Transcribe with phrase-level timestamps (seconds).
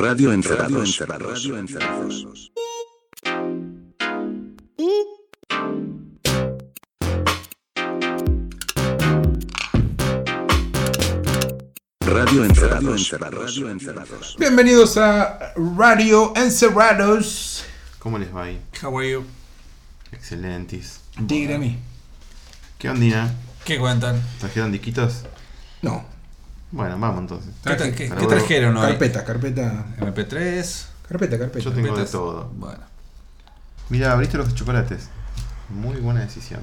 [0.00, 0.96] Radio Encerrados.
[0.96, 2.52] Radio Encerrados.
[12.00, 13.10] Radio Encerrados.
[13.10, 14.36] Radio Encerrados.
[14.38, 17.64] Bienvenidos a Radio Encerrados.
[17.98, 18.60] ¿Cómo les va ahí?
[18.80, 19.24] How are you?
[20.12, 21.00] Excelentis.
[21.18, 21.76] Dígame.
[22.78, 23.34] ¿Qué ondina?
[23.64, 24.22] ¿Qué cuentan?
[24.38, 25.24] ¿Trajeron disquitos?
[25.82, 26.17] No.
[26.70, 27.50] Bueno, vamos entonces.
[27.64, 28.86] ¿Qué, tra- qué- Pero qué bueno, trajeron hoy?
[28.88, 29.86] Carpeta, carpeta.
[30.00, 30.84] MP3.
[31.08, 31.64] Carpeta, carpeta.
[31.64, 32.10] Yo tengo de carpetas.
[32.12, 32.50] todo.
[32.56, 32.80] Bueno.
[33.88, 35.08] Mira, abriste los chocolates.
[35.70, 36.60] Muy buena decisión.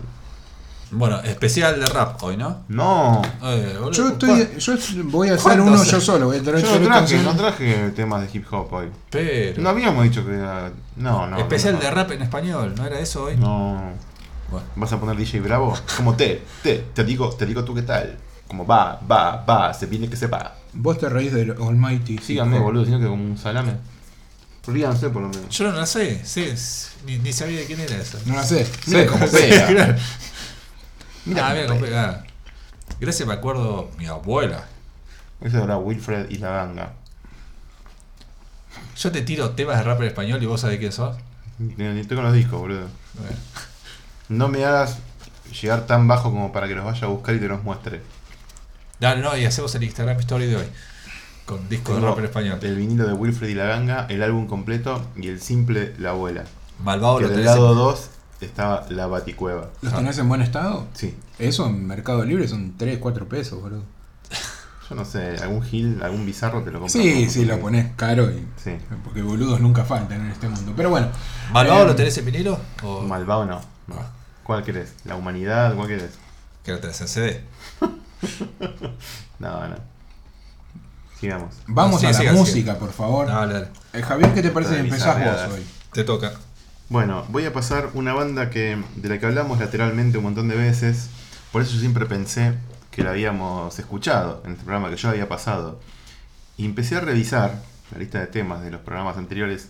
[0.91, 2.63] Bueno, especial de rap hoy, ¿no?
[2.67, 3.21] No.
[3.43, 4.47] Eh, boludo, Yo estoy.
[4.59, 6.27] Yo voy a hacer uno yo solo.
[6.27, 8.91] Voy a traer Yo no traje, no traje temas de hip hop hoy.
[9.09, 9.61] Pero.
[9.63, 10.71] No habíamos dicho que era.
[10.95, 11.37] No, no.
[11.39, 13.35] especial no, de rap en español, ¿no era eso hoy?
[13.37, 13.81] No.
[14.51, 14.67] Bueno.
[14.75, 15.75] ¿Vas a poner DJ Bravo?
[15.97, 18.17] Como te, te, te digo, te digo tú qué tal.
[18.47, 20.55] Como va, va, va, se viene que sepa.
[20.73, 22.17] Vos te reís del Almighty.
[22.19, 23.73] Síganme, boludo, sino que como un salame.
[24.67, 25.49] Ríanse por lo menos.
[25.49, 28.17] Yo no la sé, sí, es- ni, ni sabía de quién era esa.
[28.25, 28.67] No la sé.
[28.87, 29.07] Mira Sé.
[29.07, 29.67] cómo Sí, pega.
[29.67, 29.95] claro.
[31.25, 32.13] Mira ah, cómo mira, cómo pega.
[32.21, 32.25] pega.
[32.99, 34.65] Gracias, me acuerdo mi abuela.
[35.41, 36.93] Ese era Wilfred y la ganga.
[38.97, 41.15] Yo te tiro temas de rap en español y vos sabés quién sos.
[41.59, 42.87] Ni ni estoy con los discos, boludo.
[43.15, 43.35] Bueno.
[44.29, 44.97] No me hagas
[45.61, 48.01] llegar tan bajo como para que los vaya a buscar y te los muestre.
[48.99, 50.65] Dale, no, y hacemos el Instagram Story de hoy.
[51.45, 52.59] Con disco de Tengo rap en español.
[52.61, 56.43] El vinilo de Wilfred y la ganga, el álbum completo y el simple La abuela.
[56.83, 58.09] Malvado que lo del tenés en- lado 2
[58.41, 59.69] estaba La Baticueva.
[59.81, 60.87] ¿Los tenés en buen estado?
[60.93, 61.15] Sí.
[61.37, 63.83] Eso en Mercado Libre son 3, 4 pesos, boludo.
[64.89, 66.91] Yo no sé, algún gil, algún bizarro te lo compras.
[66.93, 68.45] Sí, sí, lo pones caro y.
[68.63, 68.75] Sí.
[69.03, 70.73] Porque boludos nunca faltan en este mundo.
[70.77, 71.07] Pero bueno.
[71.51, 72.59] ¿Malvado Eh, lo tenés en vinilo?
[72.83, 73.61] O Malvado no.
[73.87, 73.95] no.
[74.43, 74.93] ¿Cuál querés?
[75.05, 75.75] ¿La humanidad?
[75.75, 76.11] ¿Cuál querés?
[76.63, 77.41] que lo tenés en CD?
[79.39, 79.75] No, no.
[81.19, 81.55] Sigamos.
[81.67, 83.27] Vamos Sí, a la siga, música, por favor.
[83.27, 83.67] Dale, dale.
[83.93, 85.65] Eh, Javier, ¿qué te parece si empezás vos hoy?
[85.93, 86.33] Te toca.
[86.89, 90.55] Bueno, voy a pasar una banda que de la que hablamos lateralmente un montón de
[90.55, 91.09] veces.
[91.51, 92.53] Por eso yo siempre pensé
[92.91, 95.79] que la habíamos escuchado en este programa que yo había pasado.
[96.57, 97.61] Y empecé a revisar
[97.91, 99.69] la lista de temas de los programas anteriores.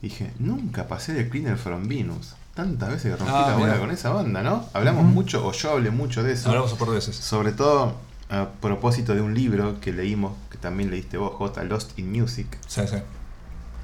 [0.00, 2.34] Dije, nunca pasé de Cleaner from Venus.
[2.54, 4.66] Tantas veces que rompí Ah, la bola con esa banda, ¿no?
[4.74, 6.48] Hablamos mucho, o yo hablé mucho de eso.
[6.50, 7.16] Hablamos un par de veces.
[7.16, 7.94] Sobre todo
[8.28, 11.64] a propósito de un libro que leímos, que también leíste vos, J.
[11.64, 12.96] Lost in Music Sí, sí.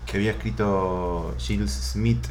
[0.07, 2.27] que había escrito Giles Smith,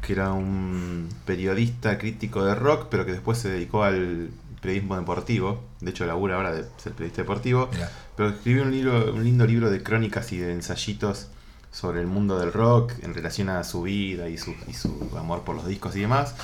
[0.00, 4.30] que era un periodista crítico de rock, pero que después se dedicó al
[4.60, 5.62] periodismo deportivo.
[5.80, 7.68] De hecho, labura ahora de ser periodista deportivo.
[7.72, 7.90] Mirá.
[8.16, 11.28] Pero escribió un, libro, un lindo libro de crónicas y de ensayitos
[11.72, 15.42] sobre el mundo del rock en relación a su vida y su, y su amor
[15.42, 16.34] por los discos y demás.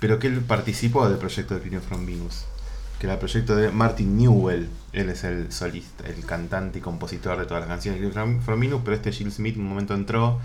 [0.00, 2.44] Pero que él participó del proyecto de Clean from Venus,
[2.98, 4.68] que era el proyecto de Martin Newell.
[4.92, 8.42] Él es el solista, el cantante y compositor de todas las canciones de Clean from,
[8.42, 10.40] from Venus, pero este Jill Smith en un momento entró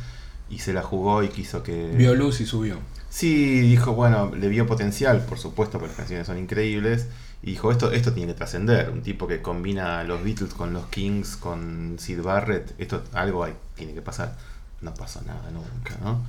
[0.50, 1.92] y se la jugó y quiso que...
[1.96, 2.78] Vio luz y subió.
[3.10, 7.08] Sí, dijo, bueno, le vio potencial, por supuesto, porque las canciones son increíbles.
[7.42, 8.90] Y dijo, esto, esto tiene que trascender.
[8.90, 12.74] Un tipo que combina los Beatles con los Kings, con Sid Barrett.
[12.78, 14.36] Esto, algo hay, tiene que pasar.
[14.82, 16.22] No pasó nada nunca, ¿no?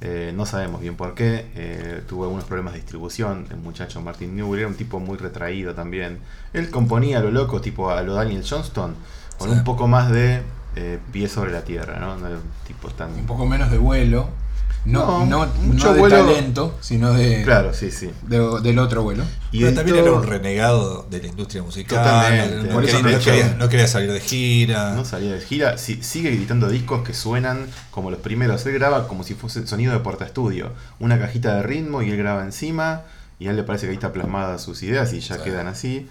[0.00, 1.50] Eh, no sabemos bien por qué.
[1.54, 3.46] Eh, tuvo algunos problemas de distribución.
[3.50, 6.18] El muchacho Martin Newell era un tipo muy retraído también.
[6.52, 8.94] Él componía a lo loco, tipo a lo Daniel Johnston,
[9.38, 9.54] con Sí.
[9.56, 10.42] un poco más de
[10.76, 12.16] eh, pie sobre la tierra, ¿no?
[12.16, 13.12] No era un tipo tan...
[13.12, 14.28] Un poco menos de vuelo.
[14.84, 16.16] No, No, no, mucho no de vuelo.
[16.26, 18.10] talento, sino de, Claro, sí, sí.
[18.26, 19.22] de- del otro vuelo.
[19.52, 21.98] Y Pero también era un renegado de la industria musical.
[22.04, 22.66] Totalmente.
[22.68, 23.58] No, Por eso quería, no quería- llaman.
[23.58, 24.94] no quería salir de gira.
[24.94, 28.66] No salía de gira, si- sigue editando discos que suenan como los primeros.
[28.66, 30.72] Él graba como si fuese sonido de portaestudio.
[30.98, 33.02] Una cajita de ritmo y él graba encima.
[33.38, 35.42] Y a él le parece que ahí está plasmadas sus ideas y ya Sí.
[35.44, 36.08] quedan así.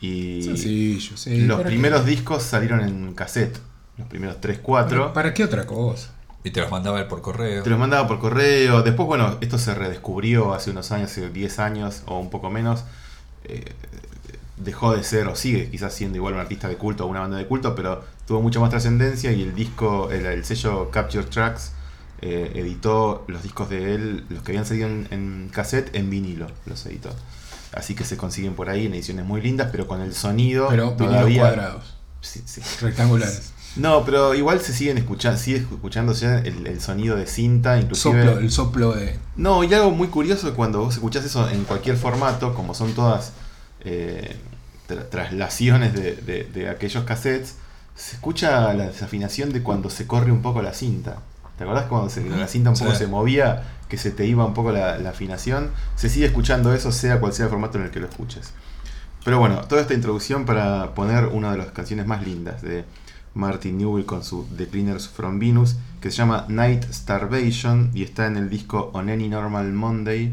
[0.00, 1.42] Y Sencillo, sí.
[1.42, 2.10] los ¿para primeros qué?
[2.10, 3.58] discos salieron en cassette.
[3.96, 4.98] Los primeros 3, 4.
[5.02, 6.08] ¿Para, para qué otra cosa?
[6.44, 7.62] Y te los mandaba él por correo.
[7.62, 8.82] Te los mandaba por correo.
[8.82, 12.84] Después, bueno, esto se redescubrió hace unos años, hace 10 años o un poco menos.
[13.44, 13.72] Eh,
[14.58, 17.36] dejó de ser, o sigue quizás siendo igual un artista de culto o una banda
[17.38, 21.72] de culto, pero tuvo mucha más trascendencia y el disco, el, el sello Capture Tracks,
[22.20, 26.46] eh, editó los discos de él, los que habían salido en, en cassette, en vinilo,
[26.66, 27.10] los editó.
[27.72, 30.90] Así que se consiguen por ahí en ediciones muy lindas, pero con el sonido Pero
[30.92, 31.40] todavía...
[31.40, 32.62] cuadrados, Sí, sí.
[32.80, 33.52] rectangulares.
[33.76, 38.22] No, pero igual se siguen escuchando, sigue escuchándose el, el sonido de cinta, inclusive.
[38.24, 39.18] Soplo, el soplo de.
[39.36, 43.32] No, y algo muy curioso cuando vos escuchás eso en cualquier formato, como son todas
[43.84, 44.36] eh,
[44.88, 47.56] tra- traslaciones de, de- de aquellos cassettes,
[47.96, 51.16] se escucha la desafinación de cuando se corre un poco la cinta.
[51.58, 52.98] ¿Te acordás cuando se- la cinta un poco Sí.
[52.98, 55.70] se movía, que se te iba un poco la, la afinación?
[55.96, 58.50] Se sigue escuchando eso, sea cual sea el formato en el que lo escuches.
[59.24, 62.84] Pero bueno, toda esta introducción para poner una de las canciones más lindas de
[63.34, 68.26] Martin Newell con su The Cleaners from Venus, que se llama Night Starvation y está
[68.26, 70.32] en el disco On Any Normal Monday,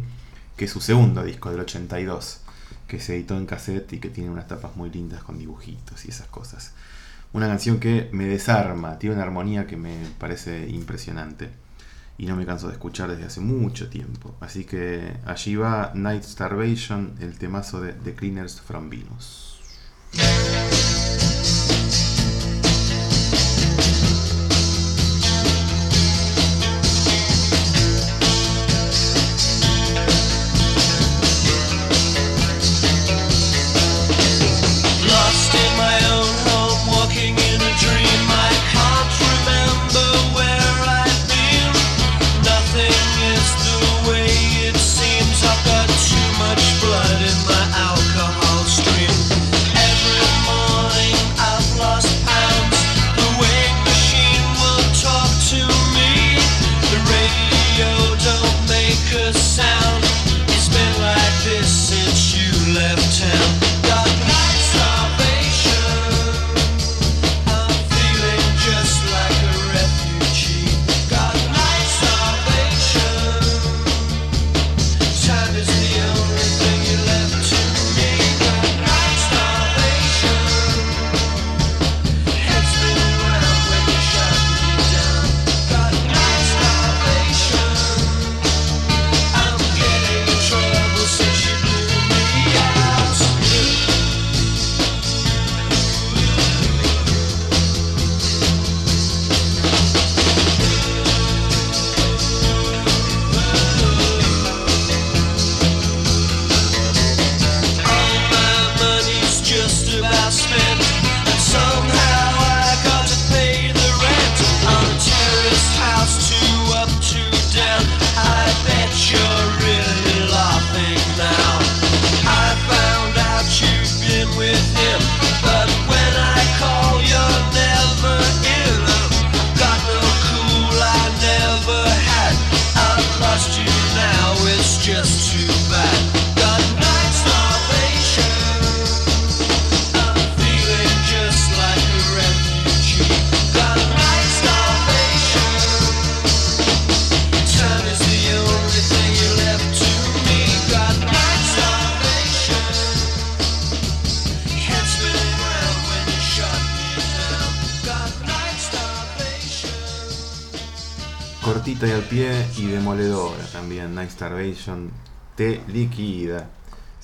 [0.55, 2.41] que es su segundo disco del 82,
[2.87, 6.09] que se editó en cassette y que tiene unas tapas muy lindas con dibujitos y
[6.09, 6.73] esas cosas.
[7.33, 11.49] Una canción que me desarma, tiene una armonía que me parece impresionante
[12.17, 14.35] y no me canso de escuchar desde hace mucho tiempo.
[14.41, 19.59] Así que allí va Night Starvation, el temazo de The Cleaners from Venus.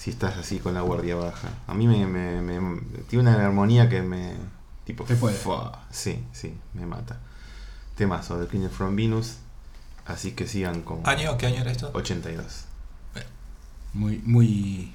[0.08, 1.50] Si estás así con la guardia baja.
[1.68, 4.36] A mí me, me- me- tiene una armonía que me.
[4.86, 5.04] Tipo.
[5.04, 5.36] Te puede.
[5.36, 5.84] fua.
[5.92, 7.20] Sí, sí, me mata.
[7.98, 9.36] Temazo de Cleaner from Venus.
[10.06, 11.38] Así que sigan con ¿Año?
[11.38, 11.92] ¿Qué año era esto?
[11.94, 12.64] 82.
[13.94, 14.94] Muy, muy,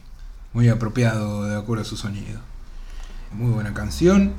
[0.55, 2.41] muy apropiado de acuerdo a su sonido.
[3.33, 4.33] Muy buena canción.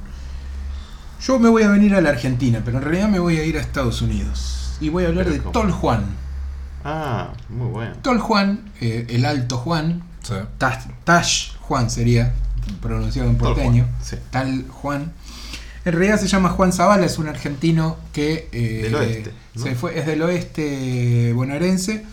[1.21, 3.57] Yo me voy a venir a la Argentina, pero en realidad me voy a ir
[3.57, 4.75] a Estados Unidos.
[4.81, 5.51] Y voy a hablar Pero de.
[5.51, 6.05] Tol Juan.
[6.83, 7.95] Ah, muy bueno.
[8.01, 10.33] Tol Juan, eh, el alto Juan, Sí.
[10.57, 12.33] Tash, Tash Juan sería,
[12.81, 13.83] pronunciado en porteño.
[13.83, 14.15] Juan, sí.
[14.31, 15.13] Tal Juan.
[15.85, 19.63] En realidad se llama Juan Zavala, es un argentino que eh, Del oeste, ¿no?
[19.63, 22.05] se fue, es del oeste bonaerense.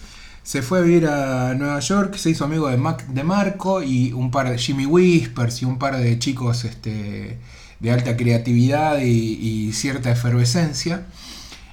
[0.42, 4.12] Se fue a vivir a Nueva York, se hizo amigo de Mac de Marco y
[4.12, 7.38] un par de Jimmy Whispers y un par de chicos este,
[7.78, 11.06] de alta creatividad y, y cierta efervescencia.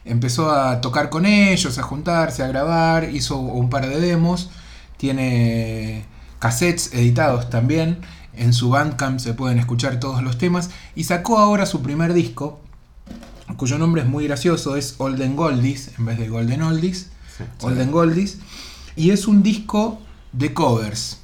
[0.06, 4.52] Empezó a tocar con ellos, a juntarse, a grabar, hizo un par de demos,
[4.98, 6.06] tiene
[6.40, 8.00] cassettes editados también,
[8.34, 12.60] en su Bandcamp se pueden escuchar todos los temas y sacó ahora su primer disco,
[13.58, 17.44] cuyo nombre es muy gracioso, es Olden Goldies en vez de Golden Oldies, Sí.
[17.62, 18.40] Olden Goldies,
[18.96, 20.02] y es un disco
[20.34, 21.20] de covers.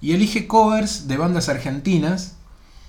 [0.00, 2.34] Y elige covers de bandas argentinas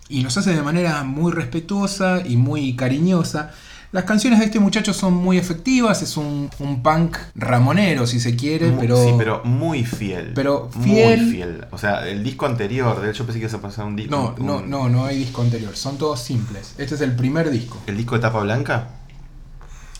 [0.10, 3.52] y los hace de manera muy respetuosa y muy cariñosa.
[3.96, 8.36] Las canciones de este muchacho son muy efectivas, es un, un punk ramonero si se
[8.36, 10.34] quiere, pero, sí, pero muy fiel.
[10.36, 11.66] pero fiel- Muy fiel.
[11.72, 14.14] O sea, el disco anterior, de hecho pensé que ibas a pasar un disco.
[14.14, 16.76] no, un- no, no, no hay disco anterior, son todos simples.
[16.78, 17.78] Este es el primer disco.
[17.88, 18.90] ¿El disco de tapa blanca?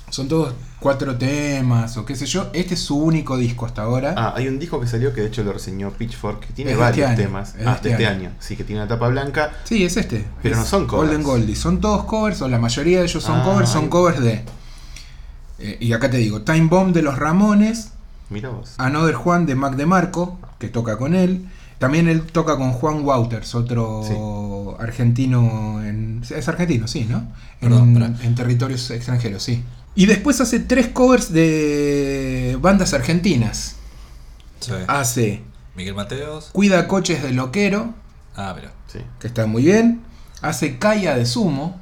[0.10, 2.50] Son todos cuatro temas o qué sé yo.
[2.54, 4.14] Este es su único disco hasta ahora.
[4.16, 6.78] Ah, hay un disco que salió que de hecho lo reseñó Pitchfork, que tiene Es
[6.78, 7.50] de varios este año, temas.
[7.50, 8.20] es de Ah, este de este año.
[8.30, 8.32] año.
[8.40, 9.52] Sí, que tiene una tapa blanca.
[9.66, 10.26] Sí, es este.
[10.42, 11.10] Pero Es no son covers.
[11.10, 11.56] Golden Goldie.
[11.56, 14.44] Son todos covers, o la mayoría de ellos son Ah, covers, son hay- covers de.
[15.60, 17.92] eh, y acá te digo: Time Bomb de los Ramones,
[18.30, 18.74] Mira vos.
[18.78, 21.48] Another Juan de Mac DeMarco, que toca con él,
[21.78, 25.84] También él toca con Juan Wouters, otro argentino.
[25.84, 27.28] En, es argentino, sí, ¿no?
[27.60, 29.62] Perdón, en territorios extranjeros, sí.
[29.96, 33.76] Y después hace tres covers de bandas argentinas.
[34.60, 34.72] Sí.
[34.88, 35.42] Hace
[35.76, 36.50] Miguel Mateos.
[36.52, 37.94] Cuida Coches de Loquero,
[38.36, 38.74] Ah, mira.
[38.92, 40.02] Sí, que está muy bien.
[40.42, 41.80] Hace Calla de Sumo.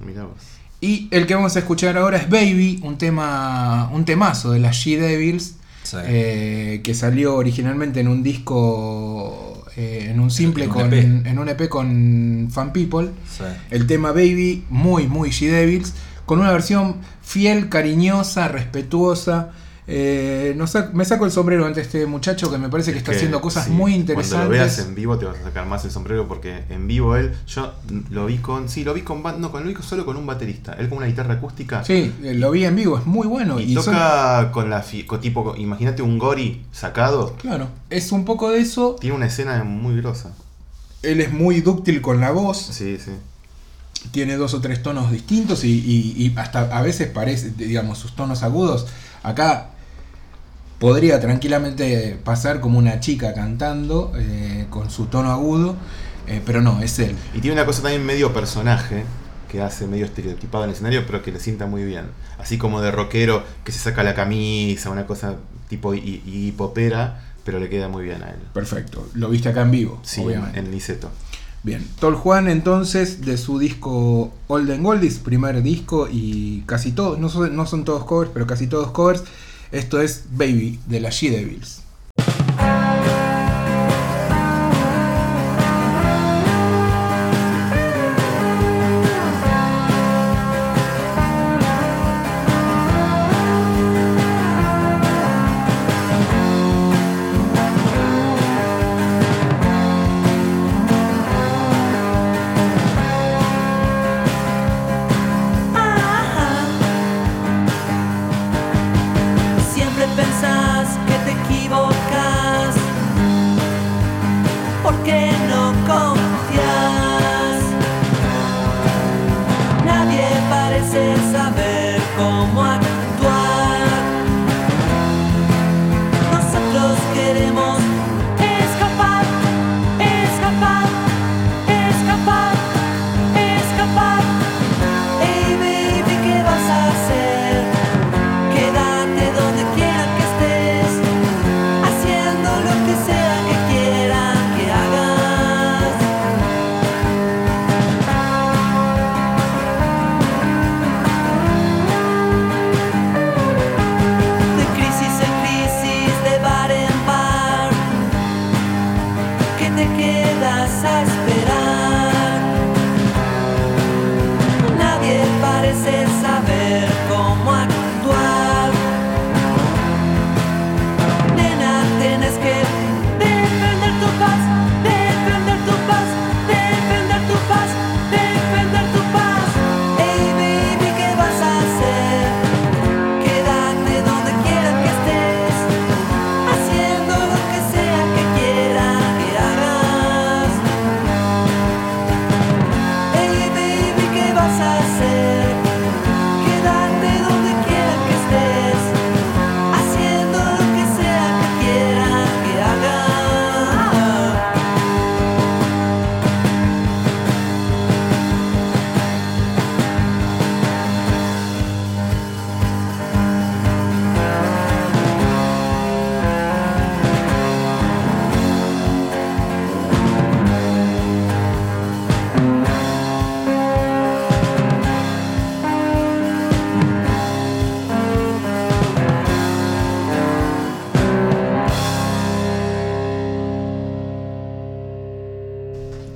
[0.00, 0.36] mirá vos.
[0.80, 4.76] Y el que vamos a escuchar ahora es Baby, un tema un temazo de las
[4.76, 5.96] She-Devils, Sí.
[6.04, 11.04] eh, que salió originalmente en un disco, eh, en un simple, en un con, EP.
[11.30, 13.10] en un EP con Fan People.
[13.36, 13.44] Sí.
[13.70, 15.94] El tema Baby, muy, muy She-Devils,
[16.28, 19.50] con una versión fiel, cariñosa, respetuosa.
[19.90, 23.16] Eh, no me saco el sombrero ante este muchacho que me parece que está Que,
[23.16, 24.50] haciendo cosas sí, muy Cuando lo interesantes.
[24.50, 27.72] veas en vivo te vas a sacar más el sombrero porque en vivo él, yo
[28.10, 30.74] lo vi con, sí, lo vi con, no, con, lo vi solo con un baterista,
[30.74, 31.82] él con una guitarra acústica.
[31.84, 33.58] Sí, eh, lo vi en vivo, es muy bueno.
[33.58, 38.26] Y, y son- toca con la, con tipo, imagínate un Gori sacado, claro, es un
[38.26, 38.96] poco de eso.
[39.00, 40.34] tiene una escena muy grosa.
[41.02, 43.12] Él es muy dúctil con la voz, Sí, sí.
[44.10, 48.14] Tiene dos o tres tonos distintos y, y- y hasta a veces parece, digamos, sus
[48.14, 48.86] tonos agudos.
[49.22, 49.70] Acá
[50.78, 55.76] podría tranquilamente pasar como una chica cantando eh, con su tono agudo,
[56.26, 57.16] eh, pero no, es él.
[57.34, 59.04] Y tiene una cosa también medio personaje
[59.50, 62.06] que hace medio estereotipado en el escenario, pero que le sienta muy bien.
[62.38, 65.36] Así como de rockero que se saca la camisa, una cosa
[65.68, 68.36] tipo y, y popera, pero le queda muy bien a él.
[68.52, 70.58] Perfecto, lo viste acá en vivo, Sí, obviamente.
[70.60, 71.10] en Niceto.
[71.62, 77.28] Bien, Tol Juan entonces de su disco Olden Goldies, primer disco y casi todos, no
[77.28, 79.24] son, no son todos covers, pero casi todos covers.
[79.72, 81.82] Esto es Baby de la She Devils.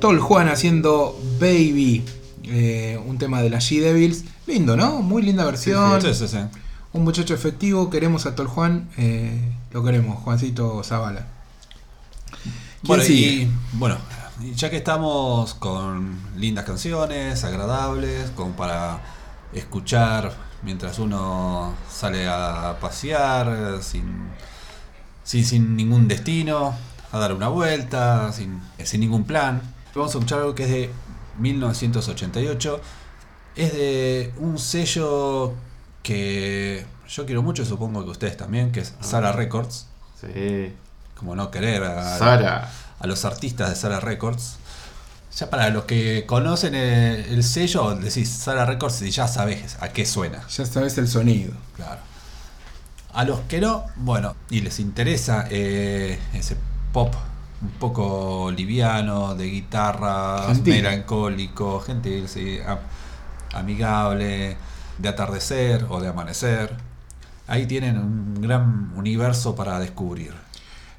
[0.03, 2.05] Tol Juan haciendo Baby,
[2.43, 4.25] eh, un tema de la She Devils.
[4.49, 5.01] Lindo, ¿no?
[5.01, 6.03] Muy linda versión.
[6.03, 6.39] Sí, sí, sí.
[6.93, 11.29] Un muchacho efectivo, queremos a Tol Juan, eh, lo queremos, Juancito Zavala.
[12.43, 13.97] ¿Quién Bueno, y bueno,
[14.57, 19.01] ya que estamos con lindas canciones, agradables, como para
[19.53, 20.33] escuchar
[20.63, 24.03] mientras uno sale a pasear, sin,
[25.23, 26.75] sin, sin ningún destino,
[27.13, 29.63] a dar una vuelta, sin, sin ningún plan.
[29.95, 30.91] Vamos a escuchar algo que es de
[31.39, 32.81] 1988.
[33.57, 35.53] Es de un sello
[36.03, 39.87] que yo quiero mucho, supongo que ustedes también, que es Sara Records.
[40.21, 40.75] Sí.
[41.15, 42.71] Como no querer a, Sara.
[42.99, 44.57] a los artistas de Sara Records.
[45.37, 49.89] Ya para los que conocen el, el sello, decís Sara Records y ya sabes a
[49.91, 50.47] qué suena.
[50.49, 51.53] Ya sabes el sonido.
[51.77, 52.01] Claro.
[53.13, 56.57] A los que no, bueno, y les interesa eh, ese
[56.93, 57.15] pop
[57.62, 60.75] un poco liviano, de guitarra, Gentil.
[60.75, 62.78] melancólico, gentil, sí, am-
[63.54, 64.57] amigable,
[64.99, 66.75] de atardecer o de amanecer.
[67.47, 70.33] Ahí tienen un gran universo para descubrir.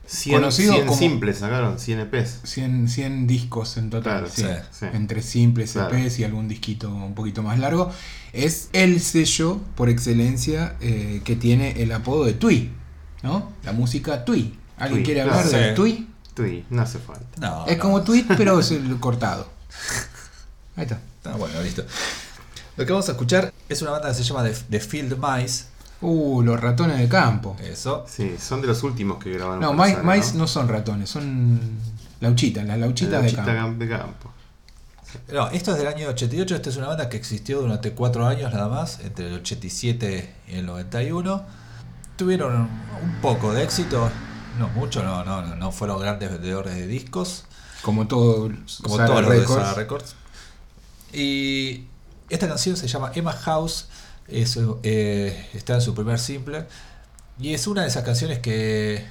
[0.05, 2.41] 100, Conocido 100 como- simples sacaron, 100 EPs.
[2.43, 4.13] 100, 100 discos en total.
[4.25, 4.43] Claro, sí.
[4.43, 4.47] sí,
[4.79, 4.85] sí.
[4.93, 5.95] Entre simples Claro.
[5.95, 7.89] EPs y algún disquito un poquito más largo.
[8.33, 12.71] Es el sello por excelencia eh, que tiene el apodo de Tui.
[13.23, 13.51] ¿No?
[13.63, 14.53] La música Tui.
[14.77, 15.39] ¿Alguien Tui, quiere claro.
[15.39, 15.75] hablar de Sí.
[15.75, 16.07] Tui?
[16.33, 17.25] Tui, no hace falta.
[17.39, 17.81] No, Es no.
[17.83, 19.47] como tweet, pero es el cortado.
[20.75, 20.99] Ahí está.
[21.25, 21.83] Ah, bueno, listo.
[22.75, 25.65] Lo que vamos a escuchar es una banda que se llama The, The Field Mice.
[26.01, 27.55] Uh, los ratones de campo.
[27.61, 28.05] Eso.
[28.09, 29.61] Sí, son de los últimos que grabaron.
[29.61, 31.59] No, mice, Sara, mice no son ratones, son
[32.19, 33.83] lauchitas, las lauchitas La de chita campo.
[33.83, 34.29] de campo.
[35.31, 36.55] No, esto es del año 88.
[36.55, 40.55] Esta es una banda que existió durante cuatro años nada más, entre el 87 y
[40.55, 41.43] el 91.
[42.17, 44.09] Tuvieron un poco de éxito,
[44.57, 47.45] no mucho, no, no, no, no fueron grandes vendedores de discos,
[47.81, 48.49] Como todo,
[48.81, 49.45] como Sara todos los de.
[49.47, 50.15] Sara Records.
[51.11, 51.85] Y
[52.29, 53.87] esta canción se llama Emma House,
[54.27, 56.65] es, eh, está en su primer simple,
[57.39, 59.05] y es una de esas canciones que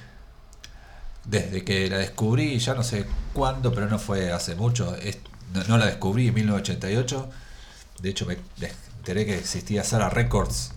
[1.25, 5.19] desde que la descubrí, ya no sé cuándo, pero no fue hace mucho, es-
[5.53, 7.29] no, no la descubrí en 1988,
[8.01, 8.37] de hecho me
[8.97, 10.71] enteré que existía Sara Records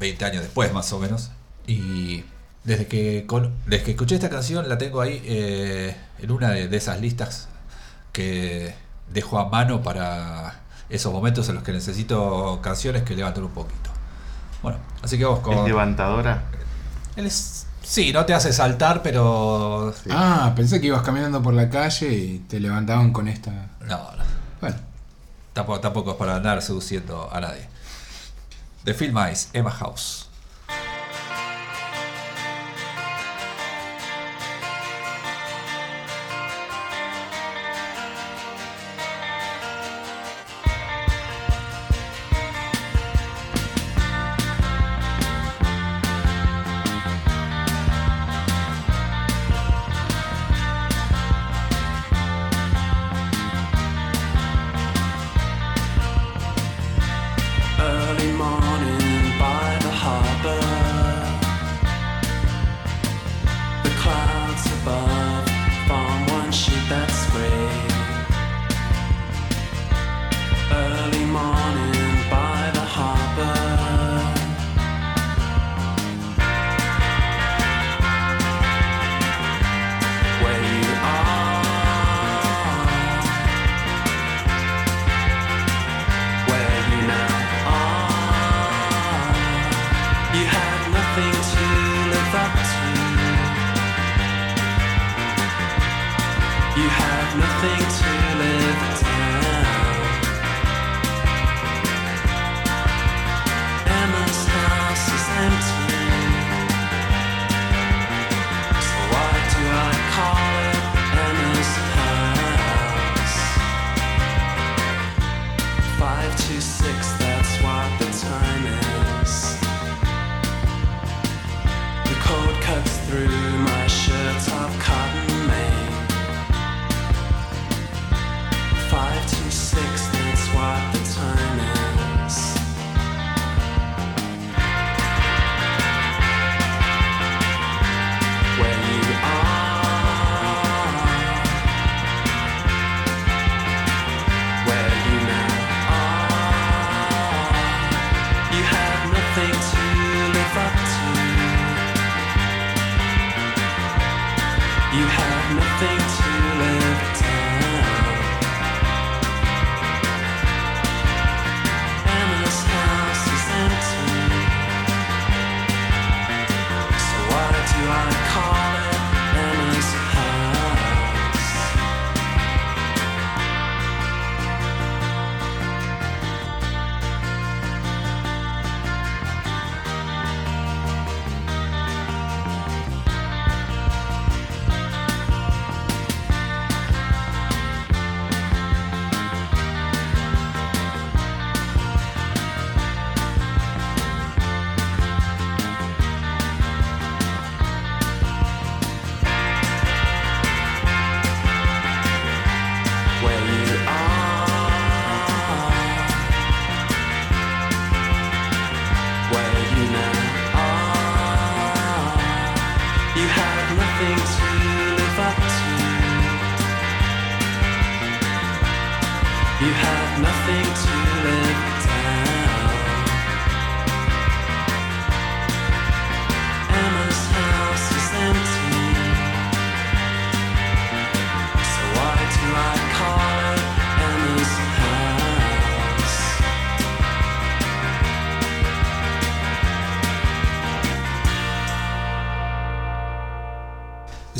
[0.00, 1.30] 20 años después más o menos,
[1.66, 2.24] y
[2.68, 6.68] desde que, con- desde que escuché esta canción la tengo ahí eh, en una de,
[6.68, 7.48] de esas listas
[8.12, 8.74] que
[9.12, 10.60] dejo a mano para
[10.90, 13.90] esos momentos en los que necesito canciones que levanten un poquito.
[14.62, 15.54] Bueno, así que vamos con...
[15.58, 16.44] Es levantadora.
[17.16, 19.94] Él es- Sí, no te hace saltar, pero...
[20.04, 20.10] Sí.
[20.12, 23.50] Ah, pensé que ibas caminando por la calle y te levantaban con esta.
[23.80, 24.24] No, no.
[24.60, 24.76] Bueno,
[25.54, 27.66] Tampoco, tampoco es para andar seduciendo a nadie.
[28.84, 30.27] The Film Eyes, Emma House.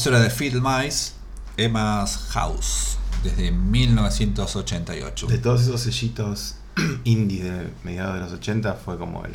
[0.09, 1.13] Era de Phil Mice,
[1.57, 5.27] Emma's House, desde 1988.
[5.27, 6.55] De todos esos sellitos
[7.05, 9.33] indies de mediados de los 80 fue como el,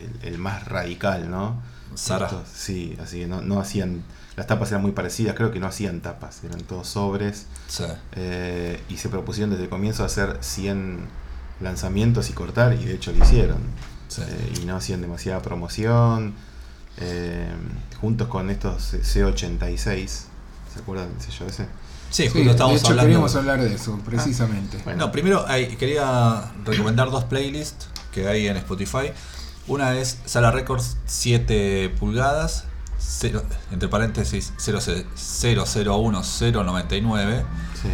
[0.00, 1.62] el- el más radical, ¿no?
[1.94, 2.26] Sara.
[2.26, 4.02] Estos- sí, así que no, no hacían.
[4.36, 7.46] Las tapas eran muy parecidas, creo que no hacían tapas, eran todos sobres.
[7.68, 7.84] Sí.
[8.12, 11.06] eh, y se propusieron desde el comienzo hacer 100
[11.60, 13.58] lanzamientos y cortar, y de hecho lo hicieron.
[14.08, 14.22] Sí.
[14.26, 16.34] Eh, y no hacían demasiada promoción.
[16.98, 17.48] Eh,
[18.00, 20.26] juntos con estos C86, ¿se
[20.80, 21.64] acuerdan del sello ese?
[22.10, 23.06] Sí, Sí, justo de estábamos hecho hablando.
[23.08, 24.78] queríamos hablar de eso, precisamente.
[24.84, 25.06] Bueno.
[25.06, 29.10] No, primero hay- quería recomendar dos playlists que hay en Spotify.
[29.66, 32.64] Una es Sala Records 7 pulgadas,
[32.98, 37.44] cero- entre paréntesis 001099.
[37.82, 37.88] Sí.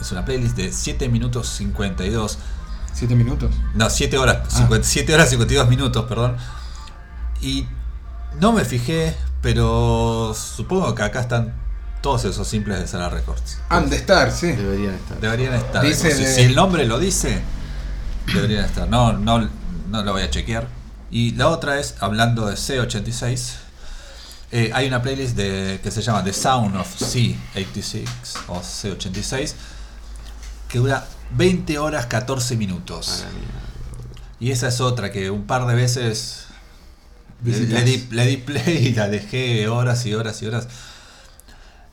[0.00, 2.38] Es una playlist de 7 minutos 52.
[2.92, 3.50] ¿Siete minutos?
[3.74, 4.50] No, 7 horas, Ah.
[4.50, 6.36] 50 7 horas 52 minutos, perdón.
[7.40, 7.66] Y
[8.38, 11.54] no me fijé, pero supongo que acá están
[12.02, 13.58] todos esos simples de Sala Records.
[13.68, 14.52] Han de estar, sí.
[14.52, 15.20] Deberían estar.
[15.20, 15.82] Deberían estar.
[15.84, 17.42] Dice si, de- si el nombre lo dice,
[18.32, 18.88] deberían estar.
[18.88, 19.48] No, no,
[19.88, 20.68] no lo voy a chequear.
[21.10, 23.54] Y la otra es, hablando de C86,
[24.52, 28.04] eh, hay una playlist de, que se llama The Sound of C86
[28.48, 29.54] o C86
[30.68, 31.04] que dura
[31.36, 33.24] 20 horas 14 A minutos.
[34.38, 36.46] Y esa es otra que un par de veces
[37.44, 40.68] le, di, le di play y la dejé horas y horas y horas.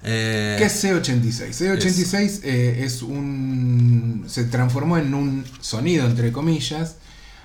[0.04, 1.50] Eh, ¿Qué es C86?
[1.50, 4.26] C86 eh, es un.
[4.28, 6.96] se transformó en un sonido, entre comillas,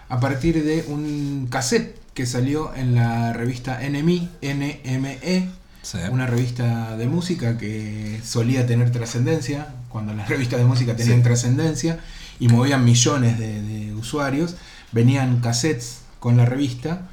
[0.08, 5.48] a partir de un cassette que salió en la revista NME, NME,
[5.82, 5.98] sí.
[6.10, 11.24] una revista de música que solía tener trascendencia, cuando las revistas de música tenían Sí.
[11.24, 12.00] trascendencia
[12.38, 14.56] y movían millones de, de usuarios,
[14.92, 17.08] venían cassettes con la revista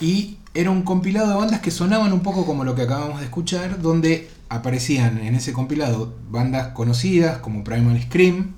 [0.00, 3.26] Y era un compilado de bandas que sonaban un poco como lo que acabamos de
[3.26, 8.52] escuchar, donde aparecían en ese compilado bandas conocidas como Primal Scream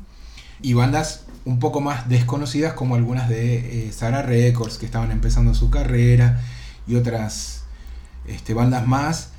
[0.61, 5.55] y bandas un poco más desconocidas como algunas de eh, Sarah Records que estaban empezando
[5.55, 6.41] su carrera
[6.87, 7.65] y otras
[8.27, 9.31] este, bandas más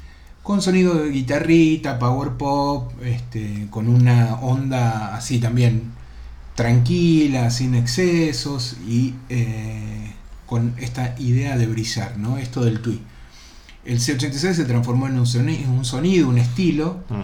[0.44, 5.92] con sonido de guitarrita, power pop, este, con una onda así también
[6.54, 10.05] tranquila, sin excesos y eh,
[10.46, 12.38] con esta idea de brillar, ¿no?
[12.38, 13.00] Esto del tweet.
[13.84, 17.22] El C86 se transformó en un sonido, un, sonido, un estilo, Mm.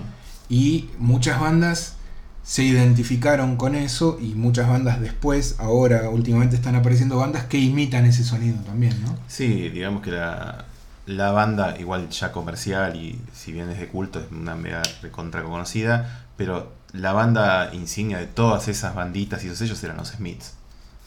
[0.50, 1.96] y muchas bandas
[2.44, 8.06] se identificaron con eso y muchas bandas después, ahora últimamente están apareciendo bandas que imitan
[8.06, 9.16] ese sonido también, ¿no?
[9.28, 10.66] Sí, digamos que la,
[11.06, 15.44] la banda, igual ya comercial y si bien es de culto, es una mega recontra
[15.44, 20.54] conocida, pero la banda insignia de todas esas banditas y esos sellos eran los Smiths.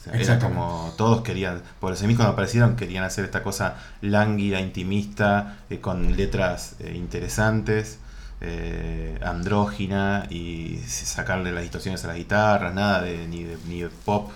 [0.05, 4.61] Sea, era como todos querían, por los Smiths cuando aparecieron querían hacer esta cosa lánguida,
[4.61, 7.97] intimista, eh, con letras eh, interesantes,
[8.41, 13.89] eh, andrógina y sacarle las distorsiones a las guitarras, nada de ni de, ni de
[13.89, 14.29] pop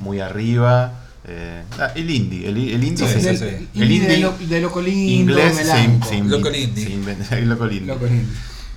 [0.00, 0.92] muy arriba.
[1.28, 3.68] eh, ah, el indie, el, el indie Sí, se- sí, sí.
[3.80, 6.94] El indie de, indie lo, de loco lindo, inglés se, se Loco indie.
[7.30, 7.64] el loco.
[7.64, 7.98] Loco lindo.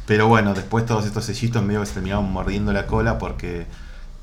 [0.06, 3.66] Pero bueno, después todos estos sellitos medio que se terminaban mordiendo la cola porque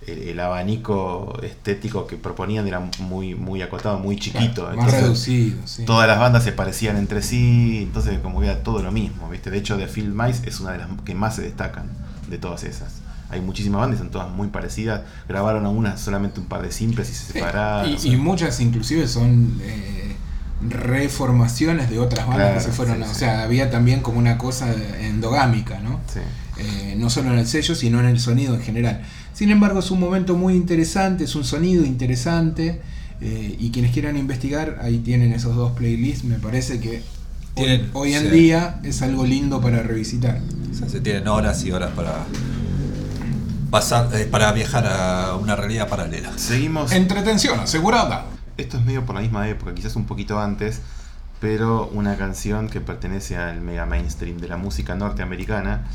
[0.07, 4.63] el, el abanico estético que proponían era muy, muy acotado, muy chiquito.
[4.67, 5.85] Claro, más reducido, sí.
[5.85, 9.51] Todas las bandas se parecían entre sí, entonces como que era todo lo mismo, ¿viste?
[9.51, 11.89] De hecho, The Field Mice es una de las que más se destacan
[12.29, 13.01] de todas esas.
[13.29, 15.01] Hay muchísimas bandas, son todas muy parecidas.
[15.29, 17.97] Grabaron algunas solamente un par de simples y se Sí, separaron.
[18.05, 20.15] y, muchas inclusive son eh,
[20.91, 23.15] reformaciones de otras bandas Claro, que se fueron, sí, o sí.
[23.21, 26.01] sea, había también como una cosa endogámica, ¿no?
[26.59, 29.03] Eh, no solo en el sello, sino en el sonido en general.
[29.35, 32.81] Sin embargo, es un momento muy interesante, es un sonido interesante,
[33.21, 37.03] eh, y quienes quieran investigar, ahí tienen esos dos playlists, me parece que
[37.55, 38.29] hoy, Tienen, hoy en sí.
[38.31, 40.41] día es algo lindo para revisitar.
[40.71, 42.25] O sea, se tienen horas y horas para
[43.71, 46.37] pasar, eh, para viajar a una realidad paralela.
[46.37, 46.93] Seguimos.
[46.93, 48.27] Entretención asegurada.
[48.57, 50.81] Esto es medio por la misma época, quizás un poquito antes,
[51.41, 55.87] pero una canción que pertenece al mega mainstream de la música norteamericana.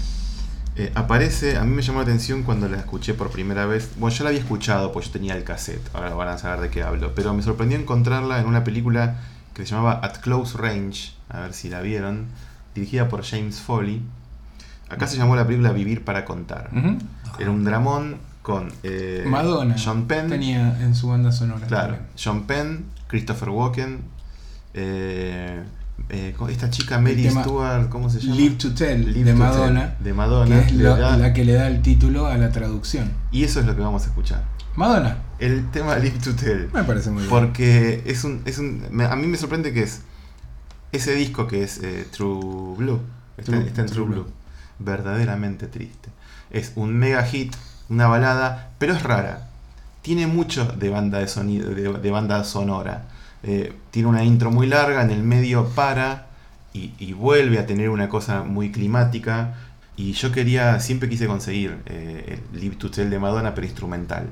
[0.82, 3.92] Eh, aparece, a mí me llamó la atención cuando la escuché por primera vez.
[3.98, 6.70] Bueno, yo la había escuchado, pues yo tenía el cassette, ahora van a saber de
[6.72, 7.14] qué hablo.
[7.14, 9.18] Pero me sorprendió encontrarla en una película
[9.54, 12.26] que se llamaba At Close Range, a ver si la vieron,
[12.74, 14.02] dirigida por James Foley.
[14.90, 16.72] Acá se llamó la película Vivir para Contar.
[17.38, 20.30] Era un dramón con eh, Madonna John Penn.
[20.30, 21.68] tenía en su banda sonora.
[21.68, 22.12] Claro, también.
[22.18, 24.00] John Penn, Christopher Walken,
[24.74, 25.62] eh,
[26.10, 28.36] eh, esta chica Mary Stewart, ¿cómo se llama?
[28.36, 31.46] Live to Tell Live de to Madonna, Tell, de Madonna, que es da- la que
[31.46, 33.12] le da el título a la traducción.
[33.32, 34.44] y eso es lo que vamos a escuchar.
[34.76, 36.70] Madonna, El tema Live to Tell.
[36.74, 37.30] me parece muy bien.
[37.30, 38.84] Porque es un, es un.
[38.92, 40.02] me- A mí me sorprende que es
[40.92, 43.00] ese disco que es eh, True Blue.
[43.38, 44.24] Está, True- está en True True Blue.
[44.24, 44.34] Blue.
[44.80, 46.10] Verdaderamente triste.
[46.50, 47.54] Es un mega hit,
[47.90, 49.50] una balada, pero es rara.
[50.02, 53.06] Tiene mucho de banda de sonido, de, de banda sonora.
[53.44, 56.28] Eh, tiene una intro muy larga, en el medio para
[56.74, 59.56] y, vuelve a tener una cosa muy climática.
[59.98, 64.30] Y yo quería, siempre quise conseguir eh, el Live to Tell de Madonna, pero instrumental.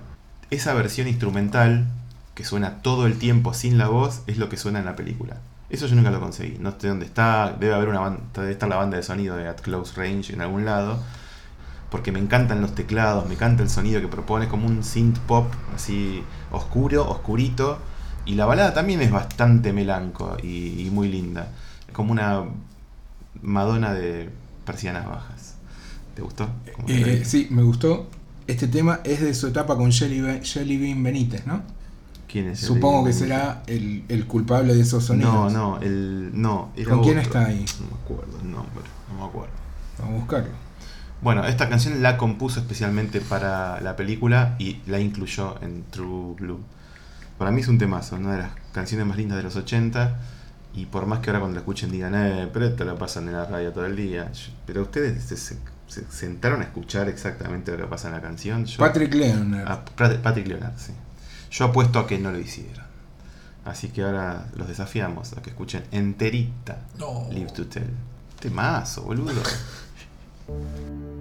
[0.50, 1.88] Esa versión instrumental,
[2.34, 5.38] que suena todo el tiempo sin la voz, es lo que suena en la película.
[5.70, 6.58] Eso yo nunca lo conseguí.
[6.60, 7.56] No sé dónde está.
[7.60, 10.42] Debe haber una banda, debe estar la banda de sonido de At Close Range en
[10.42, 11.00] algún lado.
[11.92, 15.52] Porque me encantan los teclados, me encanta el sonido que propone, como un synth pop
[15.76, 17.80] así oscuro, oscurito.
[18.30, 21.48] Y la balada también es bastante melanco y, y muy linda.
[21.94, 22.44] Como una
[23.42, 24.30] Madonna de
[24.66, 25.56] persianas bajas.
[26.16, 26.48] ¿Te gustó?
[26.76, 28.08] ¿Cómo te Eh, sí, me gustó.
[28.46, 31.62] Este tema es de su etapa con Jelly, Be- Jelly Bean Benítez, ¿no?
[32.28, 35.34] ¿Quién es Supongo que será el, el culpable de esos sonidos.
[35.34, 36.30] No, no, el.
[36.34, 37.30] No, era ¿Con quién otro.
[37.30, 37.66] está ahí?
[37.80, 39.54] No me acuerdo el nombre, no me acuerdo.
[39.98, 40.50] Vamos a buscarlo.
[41.22, 46.60] Bueno, esta canción la compuso especialmente para la película y la incluyó en True Blue.
[47.40, 50.20] Para mí es un temazo, una de las canciones más lindas de los 80.
[50.76, 53.34] Y por más que ahora cuando la escuchen digan, eh, pero esto lo pasan en
[53.34, 54.32] la radio todo el día.
[54.68, 58.66] Pero ustedes se, se- se sentaron a escuchar exactamente lo que pasa en la canción.
[58.66, 59.66] Yo- Patrick Leonard.
[59.68, 60.92] Ah, Pat- Patrick Leonard, sí.
[61.50, 62.86] Yo apuesto a que no lo hicieron.
[63.66, 67.28] Así que ahora los desafiamos a que escuchen enterita No.
[67.32, 67.90] Live to Tell.
[68.40, 69.42] Temazo, boludo.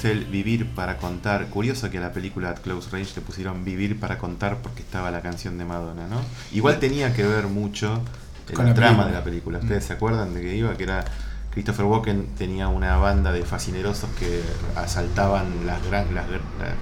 [0.00, 1.46] Tell, Vivir para Contar.
[1.46, 5.10] Curioso que a la película At Close Range le pusieron Vivir para Contar porque estaba
[5.10, 6.20] la canción de Madonna, ¿no?
[6.52, 8.02] Igual tenía que ver mucho
[8.48, 9.58] en Con la, la trama de la película.
[9.58, 9.62] Mm.
[9.62, 10.76] ¿Ustedes se acuerdan de que iba?
[10.76, 11.04] Que era
[11.52, 14.42] Christopher Walken tenía una banda de fascinerosos que
[14.76, 16.26] asaltaban las, gran- las,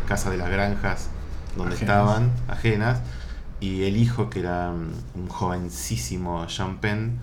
[0.06, 1.08] casas de las granjas
[1.56, 1.80] donde Ajenas.
[1.96, 2.98] estaban, ajenas,
[3.60, 7.18] y el hijo, que era mm, un jovencísimo Sean Penn,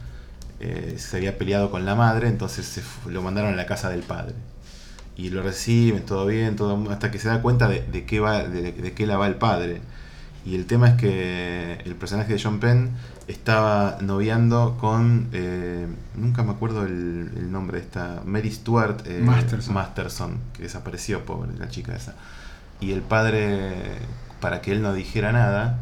[0.60, 4.02] eh, se había peleado con la madre, entonces se lo mandaron a la casa del
[4.02, 4.34] padre.
[5.18, 8.44] Y lo reciben, todo bien, todo hasta que se da cuenta de, de qué va,
[8.44, 9.82] de, de qué la va el padre.
[10.46, 12.92] Y el tema es que el personaje de John Penn
[13.28, 19.22] estaba noviando con, eh, nunca me acuerdo el, el nombre de esta, Mary Stuart eh,
[19.24, 19.74] Masterson.
[19.74, 22.14] Masterson, que desapareció, pobre, la chica esa.
[22.80, 23.74] Y el padre,
[24.42, 25.80] para que él no dijera nada,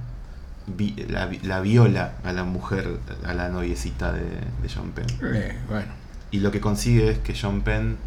[0.68, 5.08] vi- la, la viola a la mujer, a la noviecita de, de John Penn.
[5.24, 5.92] Eh, bueno,
[6.32, 7.98] Y lo que consigue es que John Penn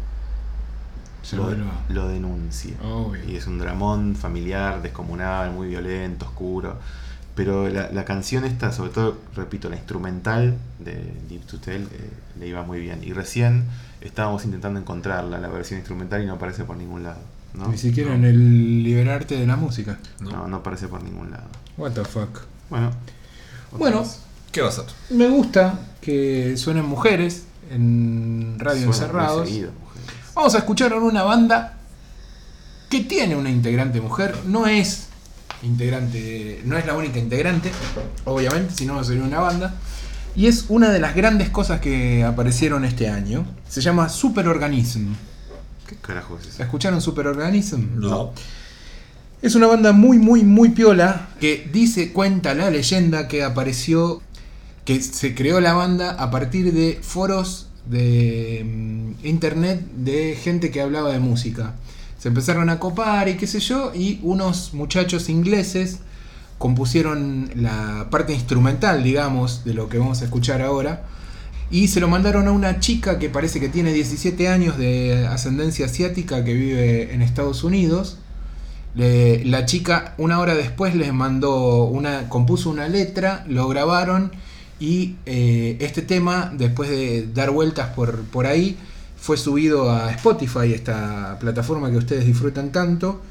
[1.27, 1.47] se lo.
[2.83, 3.23] Obvio.
[3.27, 6.75] Y es un dramón familiar, descomunal, muy violento, oscuro.
[7.35, 12.09] Pero la, la canción esta, sobre todo, repito, la instrumental de Live to Tell, eh,
[12.39, 13.03] le iba muy bien.
[13.03, 13.65] Y recién
[14.01, 17.19] estábamos intentando encontrarla, la versión instrumental, y no aparece por ningún lado.
[17.53, 17.67] ¿no?
[17.67, 19.99] Ni siquiera en el liberarte de la música.
[20.19, 21.45] No, no aparece por ningún lado.
[21.77, 22.41] What the fuck.
[22.69, 22.91] Bueno.
[23.77, 24.03] Bueno,
[24.51, 24.85] ¿Qué va a ser?
[25.09, 29.47] me gusta que suenen mujeres en Radio suena muy Encerrados.
[29.47, 29.86] seguido, mujeres.
[30.37, 31.79] Vamos a escuchar a una banda
[32.91, 34.37] que tiene una integrante mujer.
[34.45, 35.07] No es
[35.63, 37.71] integrante, no es la única integrante,
[38.23, 39.73] obviamente, si no sería una banda.
[40.35, 43.47] Y es una de las grandes cosas que aparecieron este año.
[43.67, 45.07] Se llama Superorganism.
[45.87, 46.61] ¿Qué carajo es eso?
[46.61, 47.99] ¿Escucharon Superorganism?
[47.99, 48.31] No.
[49.41, 54.21] Es una banda muy, muy, muy piola que dice, cuenta la leyenda que apareció,
[54.85, 60.81] que se creó la banda a partir de foros de mm, internet de gente que
[60.81, 61.75] hablaba de música.
[62.17, 65.99] Se empezaron a copar y qué sé yo, y unos muchachos ingleses
[66.57, 71.03] compusieron la parte instrumental, digamos, de lo que vamos a escuchar ahora.
[71.69, 75.85] Y se lo mandaron a una chica que parece que tiene 17 años de ascendencia
[75.85, 78.17] asiática que vive en Estados Unidos.
[78.95, 84.31] La chica una hora después les mandó una, compuso una letra, lo grabaron
[84.79, 88.77] y eh, este tema, después de dar vueltas por, por ahí,
[89.19, 93.21] fue subido a Spotify, esta plataforma que ustedes disfrutan tanto,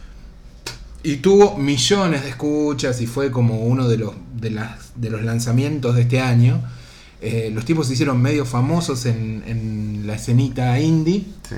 [1.03, 5.23] y tuvo millones de escuchas y fue como uno de los, de las, de los
[5.23, 6.61] lanzamientos de este año.
[7.21, 11.55] Eh, los tipos se hicieron medio famosos en, en la escenita indie Sí.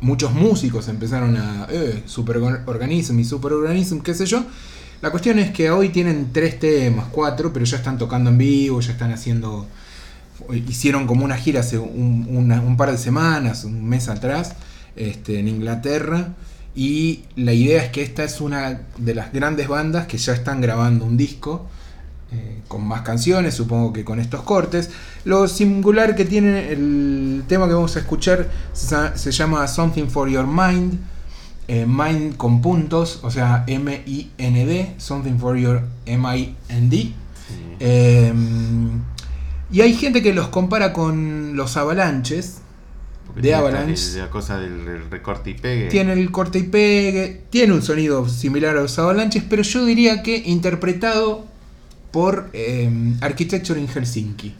[0.00, 4.44] muchos músicos empezaron a eh, Superorganism y Superorganism, qué sé yo.
[5.02, 8.80] La cuestión es que hoy tienen tres temas, cuatro, pero ya están tocando en vivo,
[8.80, 9.66] ya están haciendo.
[10.68, 14.54] Hicieron como una gira hace un, un par de semanas, un mes atrás,
[14.96, 16.34] este, en Inglaterra.
[16.74, 20.60] Y la idea es que esta es una de las grandes bandas que ya están
[20.60, 21.66] grabando un disco.
[22.32, 24.90] eh, con más canciones, supongo que con estos cortes.
[25.24, 30.46] Lo singular que tiene el tema que vamos a escuchar se llama Something for Your
[30.46, 30.98] Mind.
[31.68, 37.12] Eh, mind con puntos, o sea, M-I-N-D, Something for Your M-I-N-D.
[37.80, 38.32] Eh,
[39.72, 42.58] y hay gente que los compara con los avalanches.
[43.26, 44.18] Porque de Avalanche.
[44.18, 45.88] La cosa del del recorte y pegue.
[45.88, 50.22] Tiene el corte y pegue, tiene un sonido similar a los avalanches, pero yo diría
[50.22, 51.46] que interpretado
[52.10, 54.54] por eh, Architecture in Helsinki.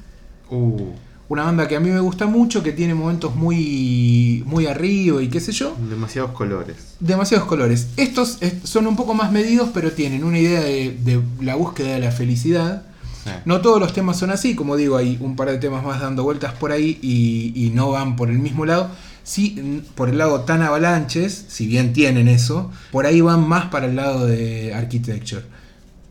[0.48, 0.92] Uh,
[1.32, 5.28] Una banda que a mí me gusta mucho, que tiene momentos muy, muy arriba y
[5.28, 5.74] qué sé yo.
[5.88, 6.76] demasiados colores.
[7.00, 7.88] Demasiados colores.
[7.96, 12.00] Estos son un poco más medidos, pero tienen una idea de, de la búsqueda de
[12.00, 12.82] la felicidad.
[13.24, 13.30] Sí.
[13.46, 16.22] No todos los temas son así, como digo, hay un par de temas más dando
[16.22, 18.90] vueltas por ahí y, y no van por el mismo lado.
[19.22, 23.86] Sí, por el lado tan avalanches, si bien tienen eso, por ahí van más para
[23.86, 25.44] el lado de architecture.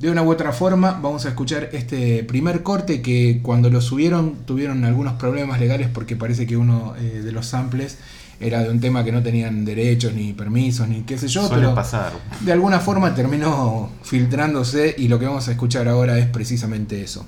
[0.02, 4.38] De una u otra forma, vamos a escuchar este primer corte que cuando lo subieron
[4.46, 8.00] tuvieron algunos problemas legales porque parece que uno eh, de los samples
[8.40, 11.62] era de un tema que no tenían derechos ni permisos ni qué sé yo, Suele
[11.62, 12.14] pero pasar.
[12.40, 17.28] de alguna forma terminó filtrándose y lo que vamos a escuchar ahora es precisamente eso.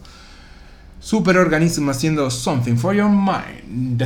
[1.00, 4.04] Superorganismo haciendo Something for Your Mind.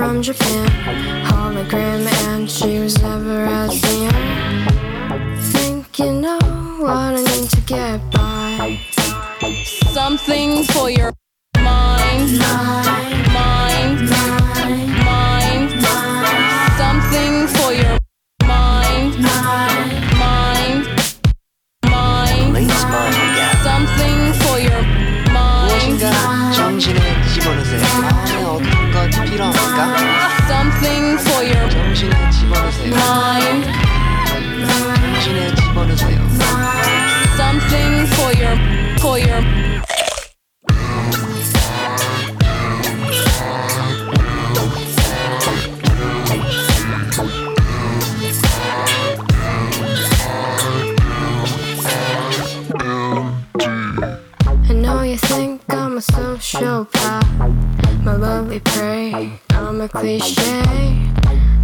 [0.00, 0.66] From Japan.
[1.26, 5.36] Hologram, and she was never as young.
[5.52, 6.38] Think you know
[6.80, 8.80] what I need to get by.
[9.92, 11.12] Something for your
[56.60, 59.32] a sociopath, my lovely prey.
[59.50, 60.62] I'm a cliche.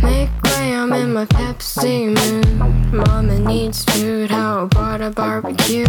[0.02, 2.92] Make way, I'm in my Pepsi mood.
[2.92, 5.86] Mama needs food, how about a barbecue?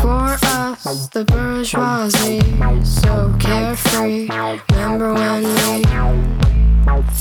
[0.00, 2.40] For us, the bourgeoisie,
[2.84, 4.28] so carefree.
[4.70, 5.84] Remember when we?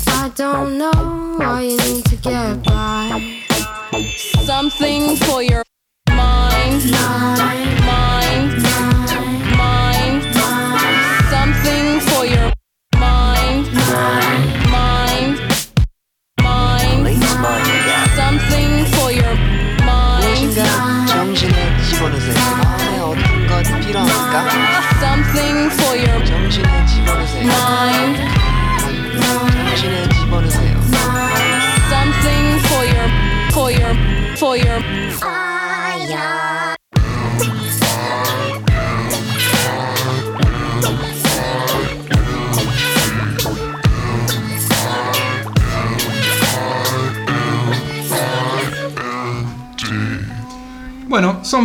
[0.07, 3.43] I don't know why you need to get by.
[4.45, 5.63] something for your
[6.09, 6.91] mind.
[6.91, 7.76] Mind.
[27.47, 28.16] mine.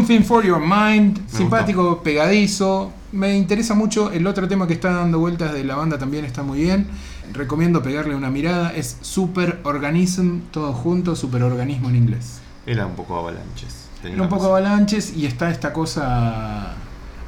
[0.03, 2.91] Something for Your Mind, simpático, pegadizo.
[3.13, 4.11] Me interesa mucho.
[4.11, 6.89] El otro tema que está dando vueltas de la banda también está muy bien.
[7.33, 8.73] Recomiendo pegarle una mirada.
[8.75, 12.41] Es Superorganism, todo junto, Superorganismo en inglés.
[12.67, 13.87] Era un poco avalanches.
[14.03, 16.75] Era un poco avalanches y está esta cosa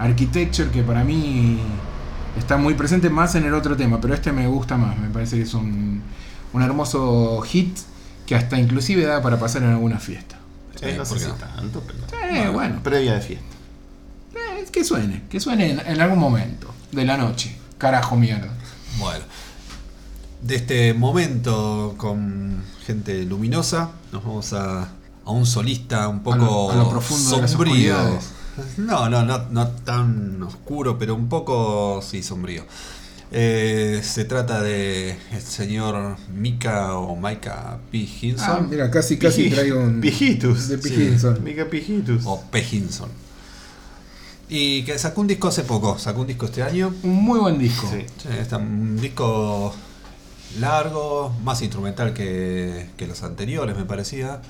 [0.00, 1.60] architecture que para mí
[2.36, 4.98] está muy presente más en el otro tema, pero este me gusta más.
[4.98, 6.02] Me parece que es un,
[6.52, 7.78] un hermoso hit
[8.26, 10.40] que hasta inclusive da para pasar en alguna fiesta.
[10.82, 11.98] Eh, no ¿por sé si tanto, pero.
[12.30, 12.82] Eh, bueno.
[12.82, 13.46] Previa de fiesta.
[14.34, 17.56] Eh, que suene, que suene en, en algún momento de la noche.
[17.78, 18.48] Carajo mierda.
[18.98, 19.24] Bueno,
[20.42, 24.82] de este momento con gente luminosa, nos vamos a,
[25.24, 27.96] a un solista un poco A lo- a lo profundo de las sombrío.
[28.76, 32.64] No, no, no, no tan oscuro, pero un poco sí sombrío.
[33.32, 37.98] Eh, se trata de el señor Mika o Micah P.
[37.98, 40.00] Ah, Hinson mira, casi, casi traigo un.
[40.00, 40.68] Pijitus.
[40.68, 40.88] De Sí.
[40.88, 41.42] Pijinson.
[41.42, 42.22] Mica Pijitus.
[42.26, 42.64] o P.
[42.70, 43.08] Hinson.
[44.48, 46.94] Y que sacó un disco hace poco, sacó un disco este año.
[47.02, 47.88] Un muy buen disco.
[47.90, 48.04] Sí.
[48.22, 49.74] Sí, está un disco
[50.60, 54.40] largo, más instrumental que, que los anteriores, me parecía.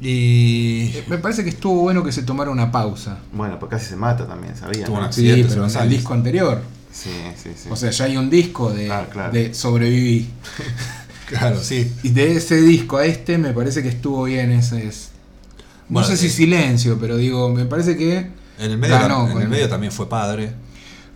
[0.00, 0.90] Y.
[0.94, 3.18] Eh, Me parece que estuvo bueno que se tomara una pausa.
[3.32, 4.84] Bueno, pues casi se mata también, ¿sabía?
[4.84, 5.02] Tuvo no?
[5.04, 6.60] una- Sí, pero en el disco anterior.
[6.94, 7.10] Sí,
[7.42, 7.68] sí, sí.
[7.70, 9.32] O sea, ya hay un disco de, Ah, claro.
[9.32, 10.28] de Sobreviví.
[11.26, 11.90] Claro, sí.
[12.02, 14.86] Y de ese disco a este me parece que estuvo bien ese.
[14.86, 15.08] es-
[15.88, 18.18] No Bueno, sé si eh, silencio, pero digo, me parece que
[18.58, 20.52] En el medio, Ganó en con- el medio también fue padre.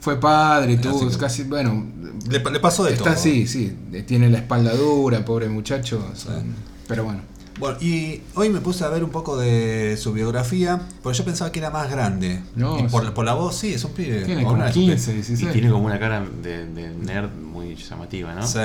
[0.00, 1.86] fue padre, tuvo casi, bueno,
[2.28, 3.22] Le, le pasó de está todo.
[3.22, 3.76] sí, sí,
[4.06, 6.54] tiene la espalda dura, pobre muchacho, son-
[6.88, 7.20] pero bueno.
[7.58, 11.50] Bueno, y hoy me puse a ver un poco de su biografía, porque yo pensaba
[11.50, 12.40] que era más grande.
[12.54, 13.10] No, y por, sí.
[13.14, 14.24] por la voz, sí, es un pibe.
[14.24, 14.94] Tiene como una es un pibe.
[14.94, 15.52] 15, Y 16.
[15.52, 18.46] tiene como una cara de, de nerd muy llamativa, ¿no?
[18.46, 18.58] Sí.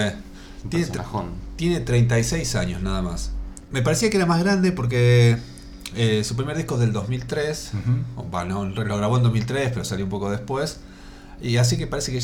[0.64, 0.88] Un Tiene,
[1.56, 3.32] tiene 36 años nada más.
[3.72, 5.38] Me parecía que era más grande porque
[5.96, 7.72] eh, su primer disco es del 2003.
[7.74, 8.24] Ujú.
[8.30, 10.80] Bueno, lo grabó en 2003, pero salió un poco después.
[11.44, 12.20] Y así que parece que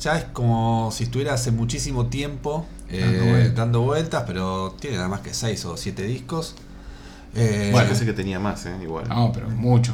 [0.00, 3.54] ya es como si estuviera hace muchísimo tiempo eh, Dando vueltas.
[3.56, 6.54] dando vueltas, pero tiene nada más que 6 o 7 discos.
[7.34, 8.72] Eh, Bueno, pensé que tenía más, ¿eh?
[8.82, 9.08] Igual.
[9.08, 9.92] No, pero mucho.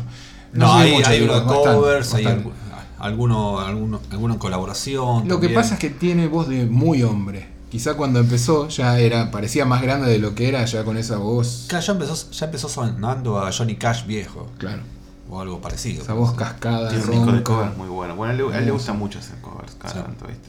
[0.52, 2.50] no, hay, mucho, hay unos bastante, covers, hay bastante.
[2.98, 5.28] alguno, alguno, alguno en colaboración.
[5.28, 7.48] Lo que pasa es que tiene voz de muy hombre.
[7.70, 11.16] Quizá cuando empezó ya era parecía más grande de lo que era ya con esa
[11.18, 11.66] voz.
[11.68, 14.82] Claro, ya empezó, ya empezó sonando a Johnny Cash viejo, Claro.
[15.30, 16.02] O algo parecido.
[16.02, 18.14] Esa voz cascada, Tiene un disco de covers muy bueno.
[18.16, 18.74] Bueno, a él, le- a él le Hermoso.
[18.74, 20.00] gusta mucho hacer covers cada Sí.
[20.00, 20.48] tanto, ¿viste?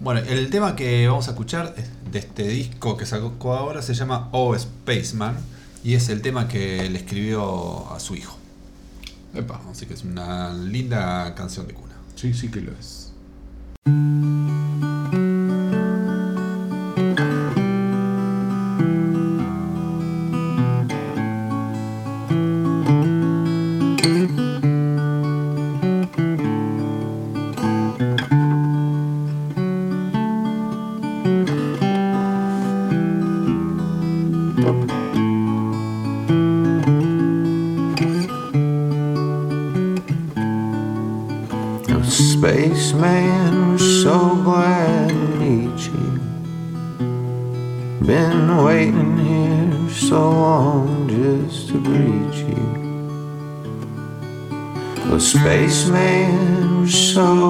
[0.00, 1.74] Bueno, el tema que vamos a escuchar
[2.10, 5.36] de este disco que sacó ahora se llama Oh Spaceman
[5.82, 8.36] y es el tema que le escribió a su hijo.
[9.34, 9.60] Epa.
[9.70, 11.94] Así que es una linda canción de cuna.
[12.16, 13.12] Sí, sí que lo es.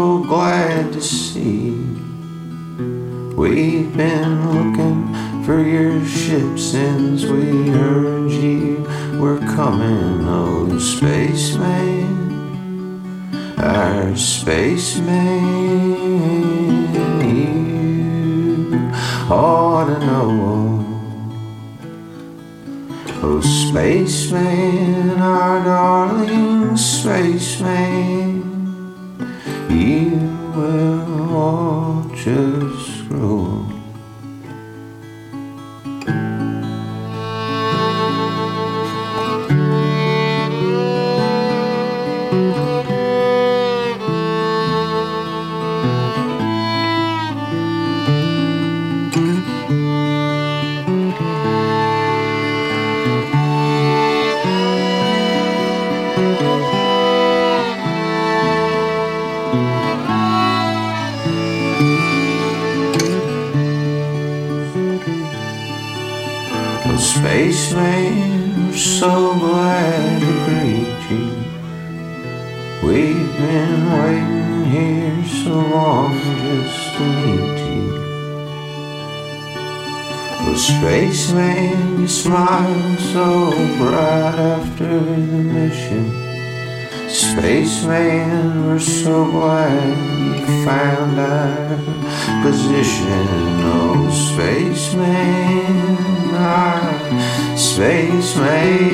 [0.04, 1.70] So glad to see.
[3.40, 5.00] We've been looking
[5.44, 8.84] for your ship since we heard you
[9.18, 10.28] were coming.
[10.28, 12.04] Oh, spaceman.
[13.56, 15.14] Our spaceman,
[17.38, 18.76] you
[19.30, 20.84] ought to know.
[23.22, 28.53] Oh, spaceman, our darling spaceman,
[29.74, 30.08] we
[30.54, 33.63] will all just grow
[67.74, 71.26] we're so glad to greet you.
[72.86, 77.86] We've been waiting here so long just to meet you.
[80.46, 86.10] Oh, spaceman, you smiled so bright after the mission.
[87.08, 90.13] Spaceman, we're so glad
[90.64, 91.76] found our
[92.42, 93.26] position.
[93.66, 95.76] Oh, spaceman,
[96.34, 98.84] our spaceman,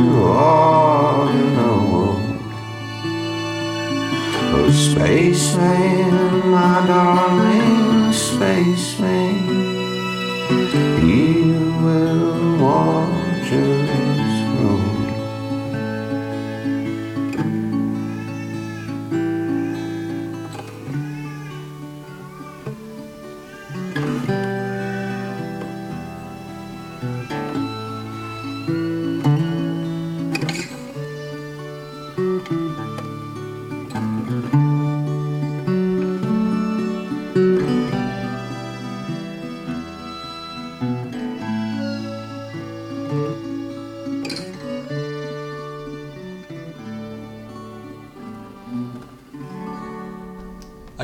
[0.00, 2.18] you ought to know.
[4.56, 9.36] Oh, spaceman, my darling spaceman,
[11.06, 14.13] you will watch us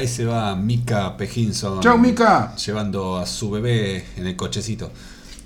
[0.01, 1.81] Ahí se va Mika Pejinson.
[1.83, 2.57] Chau, Mika.
[2.57, 4.91] Llevando a su bebé en el cochecito.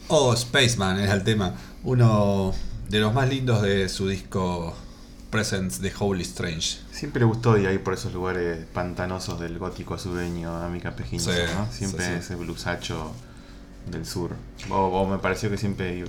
[0.07, 1.55] Oh, Spaceman era el tema.
[1.83, 2.55] Uno
[2.89, 4.73] de los más lindos de su disco
[5.31, 6.79] Presents de Holy Strange.
[6.93, 11.35] Siempre le gustó ir ahí por esos lugares pantanosos del gótico sureño a Mika Pejinson,
[11.35, 11.67] Sí, ¿no?
[11.73, 12.19] Siempre sí, sí.
[12.21, 13.11] ese blusacho
[13.91, 14.37] del sur.
[14.71, 16.05] O, o me pareció que siempre...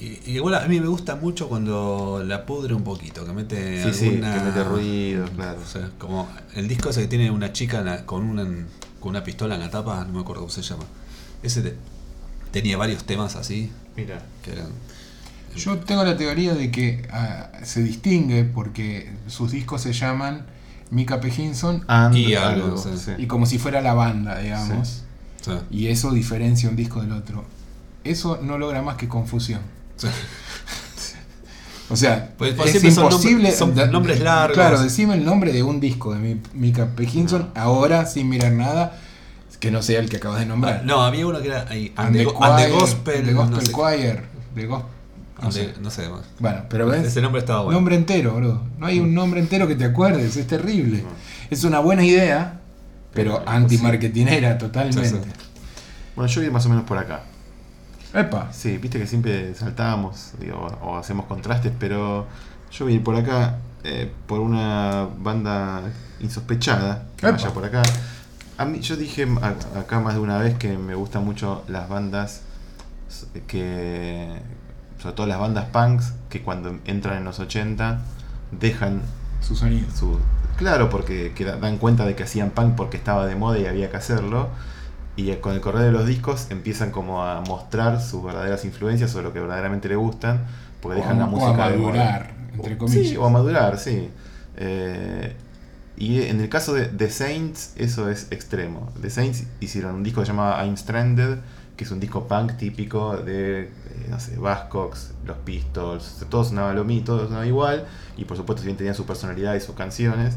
[0.00, 3.92] Y, y igual a mí me gusta mucho cuando la pudre un poquito, que mete
[3.92, 5.60] Sí, que mete ruido, claro.
[5.60, 8.44] O sea, como el disco ese que tiene una chica la- con, una,
[9.00, 10.84] con una pistola en la tapa, no me acuerdo cómo se llama.
[11.42, 11.76] Ese te-
[12.50, 14.22] tenía varios temas así, Mira.
[14.42, 14.68] que eran...
[15.56, 20.46] Yo tengo la teoría de que ah, se distingue porque sus discos se llaman
[20.90, 22.88] Mika Pejinson Y algo, algo, sí.
[22.96, 23.10] sí.
[23.18, 25.02] y como si fuera la banda, digamos.
[25.70, 27.44] Y eso diferencia un disco del otro.
[28.04, 29.60] Eso no logra más que confusión.
[29.96, 30.10] o sea,
[31.90, 33.50] O sea, Pues- pues es son imposible.
[33.50, 34.54] nombres- son nombres largos.
[34.56, 38.98] Claro, decime el nombre de un disco de Mi- Mika Pejinson ahora sin mirar nada
[39.60, 40.84] que no sea el que acabas de nombrar.
[40.84, 43.32] No, había uno que era ahí, And And, the the, and the Choir, Gospel, The
[43.34, 44.22] Gospel no sé, Choir,
[44.54, 44.86] The no
[45.42, 45.64] And sé.
[45.66, 46.22] the- no sé más.
[46.38, 47.04] Bueno, pero ves.
[47.06, 47.76] Ese nombre estaba bueno.
[47.78, 48.62] Nombre entero, bro.
[48.78, 51.04] No hay un nombre entero que te acuerdes, es terrible.
[51.50, 52.60] Es una buena idea,
[53.12, 55.08] pero Pero anti-marketinera totalmente.
[55.10, 55.16] Sí,
[56.16, 57.24] Bueno, yo vi más o menos por acá.
[58.14, 58.48] Epa.
[58.52, 62.26] Sí, viste que siempre saltábamos digo, o hacemos contrastes, pero
[62.70, 65.82] yo vi por acá eh, por una banda
[66.20, 67.36] insospechada que Epa.
[67.36, 67.82] vaya por acá.
[68.58, 71.88] A mí, yo dije a- acá más de una vez que me gustan mucho las
[71.88, 72.42] bandas
[73.46, 74.28] que,
[75.00, 78.00] sobre todo las bandas punks, que cuando entran en los 80
[78.52, 79.00] dejan
[79.40, 79.86] Su sonido.
[79.94, 80.18] su
[80.56, 83.66] claro porque que da- dan cuenta de que hacían punk porque estaba de moda y
[83.66, 84.48] había que hacerlo
[85.16, 89.22] y con el correr de los discos empiezan como a mostrar sus verdaderas influencias o
[89.22, 90.44] lo que verdaderamente le gustan
[90.80, 91.92] porque O dejan a- la o a música de moda.
[91.92, 93.08] madurar, entre comillas.
[93.08, 94.08] sí, o a madurar sí
[94.56, 95.34] Eh,
[95.96, 100.20] y en el caso de The Saints eso es extremo The Saints hicieron un disco
[100.20, 101.38] que se llama I'm Stranded
[101.76, 103.70] que es un disco punk típico de, eh,
[104.10, 107.86] no sé, Buzzcocks, los Pistols, todo sonaba lo mismo, todo sonaba igual,
[108.18, 110.36] y por supuesto si bien tenían su personalidad y sus canciones,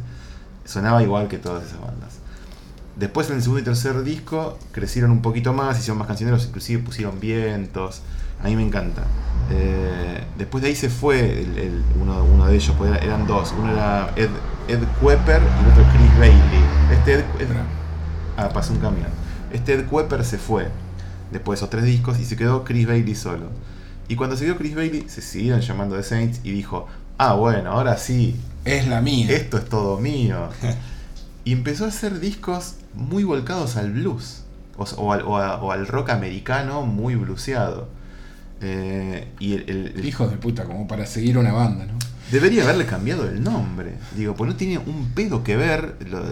[0.63, 2.19] sonaba igual que todas esas bandas.
[2.97, 6.81] Después en el segundo y tercer disco crecieron un poquito más, hicieron más cancioneros, inclusive
[6.81, 8.01] pusieron vientos,
[8.41, 9.03] a mí me encanta.
[9.51, 13.27] Eh, después de ahí se fue el- el- uno, uno de ellos, pues era- eran
[13.27, 14.29] dos, uno era Ed,
[14.69, 16.63] Ed y el otro Chris Bailey.
[16.93, 17.47] Este Ed, Ed-
[18.37, 19.07] ah, pasó un camión.
[19.51, 20.69] Este Ed Kuepper se fue
[21.31, 23.49] después de esos tres discos y se quedó Chris Bailey solo.
[24.07, 26.87] Y cuando se quedó Chris Bailey, se siguieron llamando The Saints y dijo,
[27.17, 29.27] ah bueno, ahora sí, Es la mía.
[29.31, 30.47] esto es todo mío.
[31.45, 34.41] y empezó a hacer discos muy volcados al blues.
[34.77, 37.87] O, o al, o a- o al rock americano muy bluseado.
[38.61, 41.93] Eh, y el, el- el- Hijos de puta, como para seguir una banda, ¿no?
[42.31, 43.93] debería haberle cambiado el nombre.
[44.15, 46.25] Digo, pues no tiene un pedo que ver lo-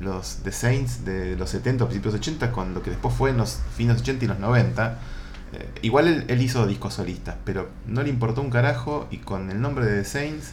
[0.00, 3.36] los The Saints de los 70 o principios 80 con lo que después fue en
[3.38, 4.98] los fines 80 y los 90.
[5.52, 9.50] Eh, igual él, él hizo discos solistas, pero no le importó un carajo y con
[9.50, 10.52] el nombre de The Saints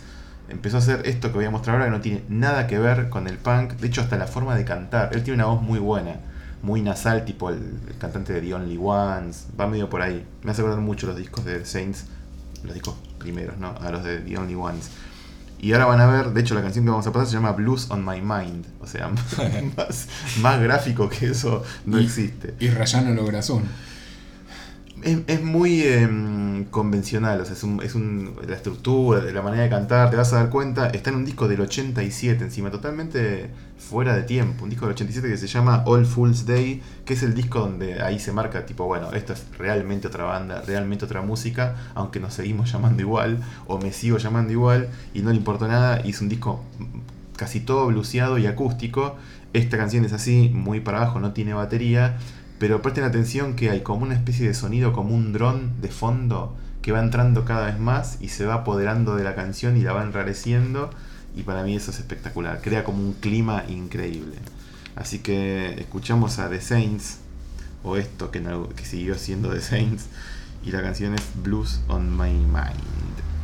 [0.50, 3.10] empezó a hacer esto que voy a mostrar ahora que no tiene nada que ver
[3.10, 3.74] con el punk.
[3.74, 5.10] De hecho, hasta la forma de cantar.
[5.14, 6.16] Él tiene una voz muy buena,
[6.62, 9.48] muy nasal, tipo el, el cantante de The Only Ones.
[9.60, 10.26] Va medio por ahí.
[10.44, 12.06] Me hace acordar mucho los discos de The Saints,
[12.64, 13.76] los discos primeros, ¿no?
[13.82, 14.90] A los de The Only Ones.
[15.60, 17.52] Y ahora van a ver, de hecho la canción que vamos a pasar se llama
[17.54, 18.66] Blues on My Mind.
[18.80, 19.10] O sea,
[19.78, 20.08] más,
[20.42, 22.54] más gráfico que eso no Y- existe.
[22.60, 23.64] Y Rayano Lograzón.
[25.04, 29.64] Es, es muy em, convencional, o sea, es, un, es un- la estructura, la manera
[29.64, 33.52] de cantar, te vas a dar cuenta, está en un disco del 87 encima, totalmente
[33.78, 37.22] fuera de tiempo, un disco del 87 que se llama All Fool's Day, que es
[37.22, 41.22] el disco donde ahí se marca tipo, bueno, esto es realmente otra banda, realmente otra
[41.22, 45.68] música, aunque nos seguimos llamando igual, o me sigo llamando igual, y no le importó
[45.68, 46.64] nada, y es un disco
[47.36, 49.16] casi todo bluseado y acústico,
[49.54, 52.18] esta canción es así, muy para abajo, no tiene batería,
[52.60, 56.56] pero presten atención que hay como una especie de sonido, como un dron de fondo
[56.82, 59.94] que va entrando cada vez más y se va apoderando de la canción y la
[59.94, 60.90] va enrareciendo.
[61.36, 64.38] Y para mí eso es espectacular, crea como un clima increíble.
[64.96, 67.20] Así que escuchamos a The Saints,
[67.84, 68.42] o esto que,
[68.76, 70.06] que siguió siendo The Saints,
[70.64, 73.37] y la canción es Blues on My Mind.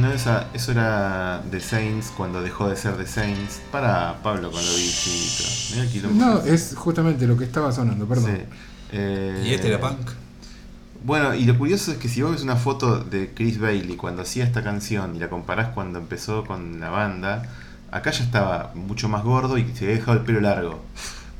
[0.00, 3.60] Bueno, esa, eso era The Saints cuando dejó de ser The Saints.
[3.70, 6.08] Para Pablo con lo bichito.
[6.12, 8.34] No, es justamente lo que estaba sonando, perdón.
[8.34, 8.42] Sí.
[8.92, 9.98] Eh, ¿Y este era punk?
[11.04, 14.22] Bueno, y lo curioso es que si vos ves una foto de Chris Bailey cuando
[14.22, 17.42] hacía esta canción y la comparás cuando empezó con la banda,
[17.90, 20.82] acá ya estaba mucho más gordo y se había dejado el pelo largo.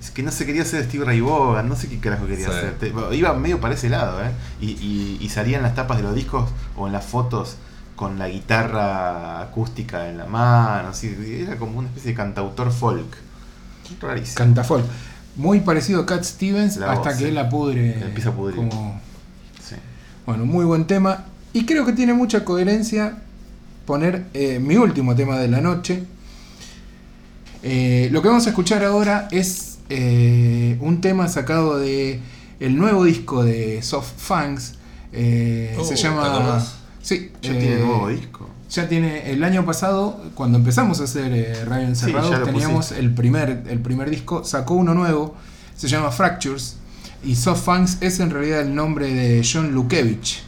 [0.02, 2.52] Es que no se quería hacer Steve Ray Vaughan, no sé qué carajo quería Sí.
[2.52, 2.92] hacer.
[3.12, 4.30] Iba medio para ese lado, ¿eh?
[4.60, 7.56] Y, y, y salía en las tapas de los discos o en las fotos
[8.00, 11.14] con la guitarra acústica en la mano, así,
[11.46, 13.14] era como una especie de cantautor folk.
[14.00, 14.36] Rarísimo.
[14.38, 14.82] Cantafol.
[15.36, 17.28] Muy parecido a Cat Stevens La hasta voz, que sí.
[17.28, 17.96] él la pudre.
[18.00, 18.56] La empieza a pudrir.
[18.56, 18.98] Como,
[19.62, 19.74] Sí.
[20.24, 21.26] bueno, muy buen tema.
[21.52, 23.18] Y creo que tiene mucha coherencia
[23.84, 26.02] poner eh, mi último tema de la noche.
[27.62, 32.18] Eh, lo que vamos a escuchar ahora es eh, un tema sacado de
[32.60, 34.76] el nuevo disco de Soft Fangs.
[35.12, 36.64] Eh, Oh, se ¿te llama.
[37.02, 38.48] Sí, Ya eh, tiene nuevo disco.
[38.70, 43.00] Ya tiene el año pasado, cuando empezamos a hacer eh, Radio Encerrado, teníamos pusiste.
[43.00, 45.34] el primer, el primer disco, sacó uno nuevo,
[45.76, 46.76] se llama Fractures,
[47.24, 50.44] y Soft Fangs es en realidad el nombre de John Lukevich.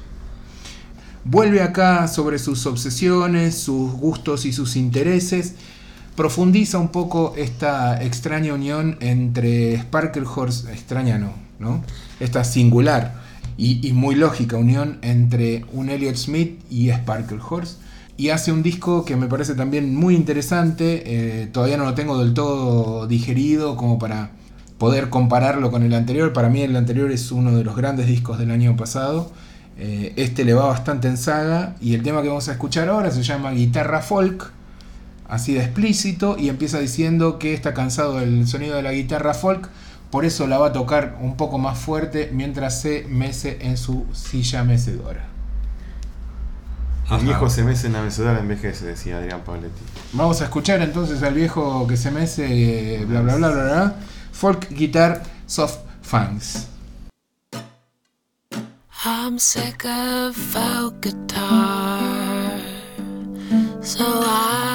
[1.24, 5.55] Vuelve acá sobre sus obsesiones, sus gustos y sus intereses,
[6.14, 11.82] profundiza un poco esta extraña unión entre Sparklehorse, extraña no, ¿no?
[12.20, 13.22] Esta singular
[13.63, 17.77] y, muy lógica unión entre un Elliott Smith y Sparklehorse.
[18.17, 22.19] Y hace un disco que me parece también muy interesante, eh, todavía no lo tengo
[22.19, 24.33] del todo digerido como para
[24.79, 26.33] poder compararlo con el anterior.
[26.33, 29.31] Para mí el anterior es uno de los grandes discos del año pasado.
[29.79, 33.11] Eh, este le va bastante en saga y el tema que vamos a escuchar ahora
[33.11, 34.53] se llama Guitarra Folk
[35.33, 39.67] así de explícito y empieza diciendo que está cansado del sonido de la guitarra folk,
[40.13, 44.05] por eso la va a tocar un poco más fuerte mientras se mece en su
[44.13, 45.25] silla mecedora.
[47.07, 47.25] El Ajá.
[47.25, 49.83] viejo se mece en la mecedora envejece, decía Adrián Pavletti.
[50.13, 53.97] Vamos a escuchar entonces al viejo que se mece, eh, bla bla bla bla bla,
[54.33, 56.69] folk guitar soft fangs.
[59.05, 62.61] I'm sick of folk guitar,
[63.81, 64.72] so I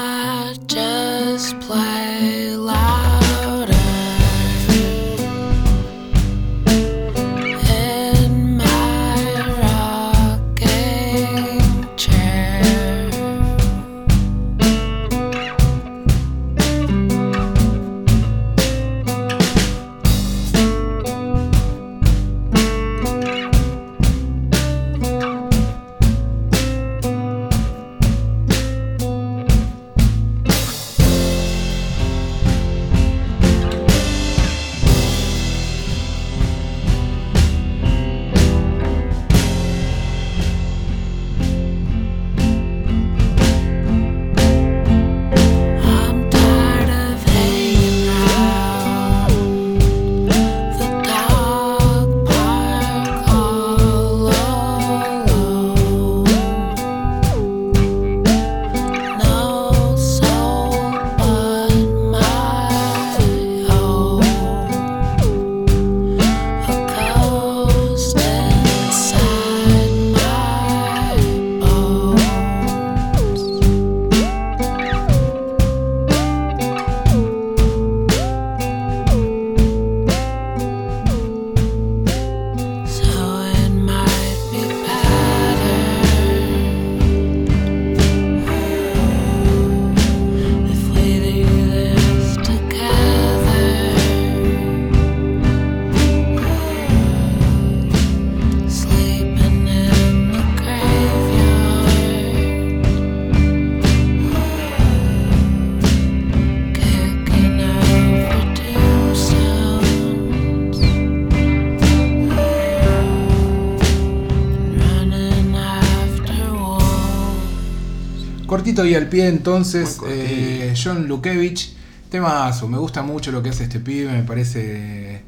[118.57, 121.75] cortito y al pie entonces, eh, John Lukevich,
[122.09, 125.21] temazo, me gusta mucho lo que hace este pibe, me parece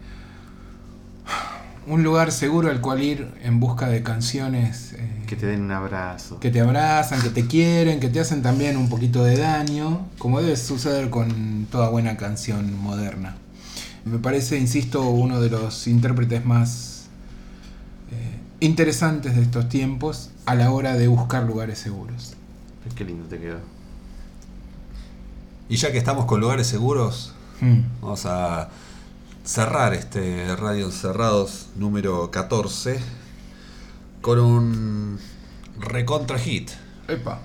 [1.88, 5.71] un lugar seguro al cual ir en busca de canciones eh, Que te den un
[5.71, 6.39] abrazo.
[6.39, 10.41] que te abrazan, que te quieren, que te hacen también un poquito de daño, como
[10.41, 13.36] debe suceder con toda buena canción moderna.
[14.05, 17.09] Me parece, insisto, uno de los intérpretes más
[18.11, 22.38] eh, interesantes de estos tiempos a la hora de buscar lugares seguros.
[22.95, 23.59] Qué lindo te quedó.
[25.69, 27.81] Y ya que estamos con lugares seguros, Hmm.
[28.01, 28.69] vamos a
[29.43, 32.99] cerrar este Radio Encerrados número 14
[34.21, 35.19] con un
[35.79, 36.69] recontra hit.
[37.07, 37.39] Epa.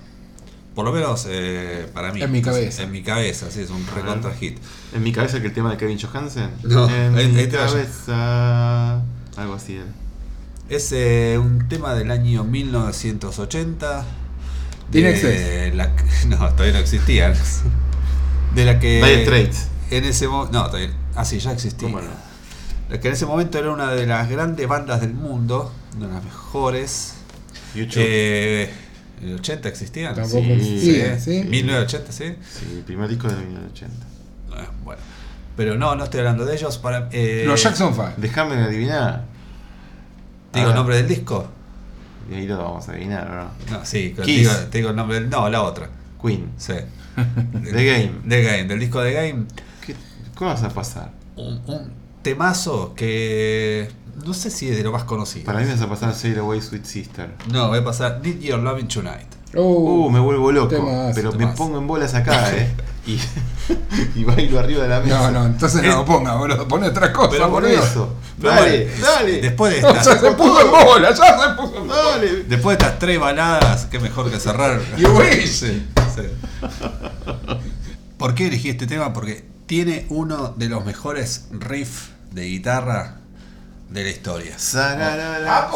[0.73, 2.21] Por lo menos eh, para mí.
[2.21, 2.83] En mi cabeza.
[2.83, 4.57] En mi cabeza, sí, es un recontra hit.
[4.93, 6.49] En mi cabeza que el tema de Kevin Johansen.
[6.63, 7.71] No, en ahí- mi ahí te vaya.
[7.71, 8.95] cabeza.
[9.37, 9.75] Algo así.
[9.75, 9.85] era.
[10.69, 14.03] Es eh, un tema del año 1980.
[14.91, 15.91] De la-
[16.27, 17.33] No, todavía no existían.
[18.53, 18.97] De la que.
[19.03, 19.67] Dire Straits.
[19.91, 20.53] En ese momento.
[20.57, 20.91] No, todavía.
[21.15, 21.87] Ah, sí, ya existía.
[21.87, 22.09] ¿Cómo no?
[22.89, 25.71] La que en ese momento era una de las grandes bandas del mundo.
[25.97, 27.13] Una de las mejores.
[27.73, 28.03] YouTube.
[28.05, 28.69] Eh,
[29.21, 30.13] ¿En el 80 existían?
[30.15, 31.43] Tampoco Sí, existía, ¿sí?
[31.45, 32.35] 1980, sí.
[32.49, 34.05] Sí, el primer disco de 1980.
[34.53, 35.01] Ah, bueno.
[35.57, 36.77] Pero no, no estoy hablando de ellos.
[36.77, 38.13] Para, eh, Los Jackson 5.
[38.17, 39.23] Déjame adivinar.
[40.51, 40.71] ¿Te digo Ah.
[40.71, 41.49] el nombre del disco?
[42.29, 43.77] Y ahí lo vamos a adivinar, ¿o ¿no?
[43.77, 45.21] No, sí, te digo, te digo el nombre.
[45.21, 45.89] No, la otra.
[46.21, 46.51] Queen.
[46.57, 46.73] Sí.
[47.15, 48.11] The Game.
[48.27, 49.45] The Game, del disco The Game.
[49.85, 49.95] ¿Qué,
[50.35, 51.11] ¿Cómo vas a pasar?
[51.35, 53.89] Un, un temazo que.
[54.25, 55.45] No sé si es de lo más conocido.
[55.45, 57.29] Para mí me vas a pasar Sail Away Sweet Sister.
[57.51, 59.27] No, voy a pasar Need Your Loving Tonight.
[59.53, 60.69] Uh, me vuelvo loco.
[60.69, 62.69] temazo, pero me pongo en bolas acá, eh.
[63.07, 63.19] Y,
[64.15, 65.31] y bailo arriba de la mesa.
[65.31, 66.67] No, no, entonces no lo ponga, boludo.
[66.67, 67.83] Pone otra cosa, Pero por boludo.
[67.83, 68.15] eso.
[68.37, 69.41] Dale, bueno, dale.
[69.41, 72.03] Después de Ya estas, se puso en bola, ya se puso en bola.
[72.03, 72.43] Dale.
[72.43, 74.81] después de estas tres baladas, qué mejor que cerrar.
[74.97, 75.87] Sí, sí.
[78.17, 79.13] ¿Por qué elegí este tema?
[79.13, 83.17] Porque tiene uno de los mejores riffs de guitarra
[83.89, 84.57] de la historia.
[84.57, 85.69] Sararara,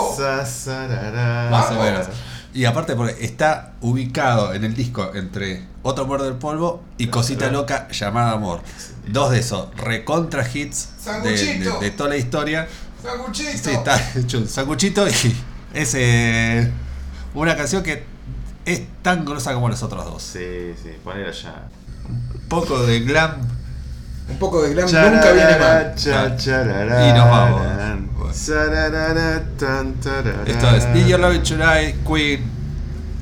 [0.45, 1.49] sa.
[1.51, 2.07] Más o menos.
[2.53, 7.51] Y aparte porque está ubicado en el disco entre Otro Muerde del Polvo y Cosita
[7.51, 8.61] Loca llamada Amor.
[9.07, 10.89] Dos de esos recontra hits
[11.23, 11.79] de, de- Sanguchito.
[11.79, 12.67] de toda la historia.
[13.03, 13.51] Sanguchito.
[13.69, 15.35] Sí, está hecho un sanguchito y
[15.73, 16.71] es eh,
[17.35, 18.03] una canción que
[18.65, 20.21] es tan grosa como las otras dos.
[20.23, 21.67] Sí, sí, poner allá.
[22.49, 23.35] Poco de glam
[24.29, 25.93] Un poco de glam nunca viene mal.
[25.95, 27.61] Chararara, Y nos vamos.
[28.17, 28.33] Bueno.
[28.33, 30.43] Sararara, tan, tarara.
[30.45, 32.43] Esto es Did You Love It Tonight, Queen,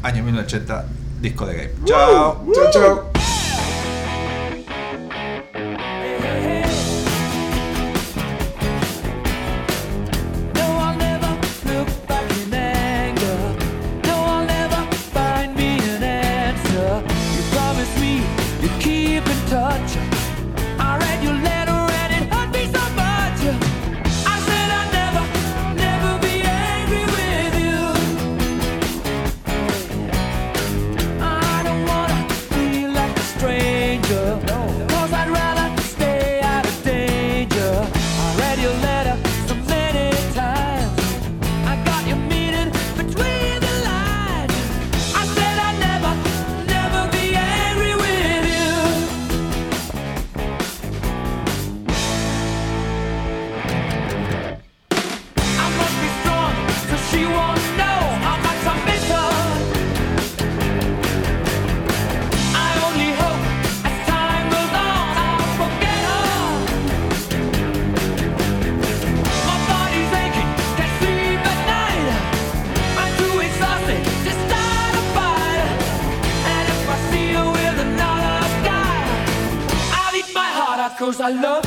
[0.04, 0.86] año 1980,
[1.22, 1.72] disco de game.
[1.86, 2.46] Chao.
[2.54, 3.17] Chao, chao.
[81.28, 81.67] I love, love, love,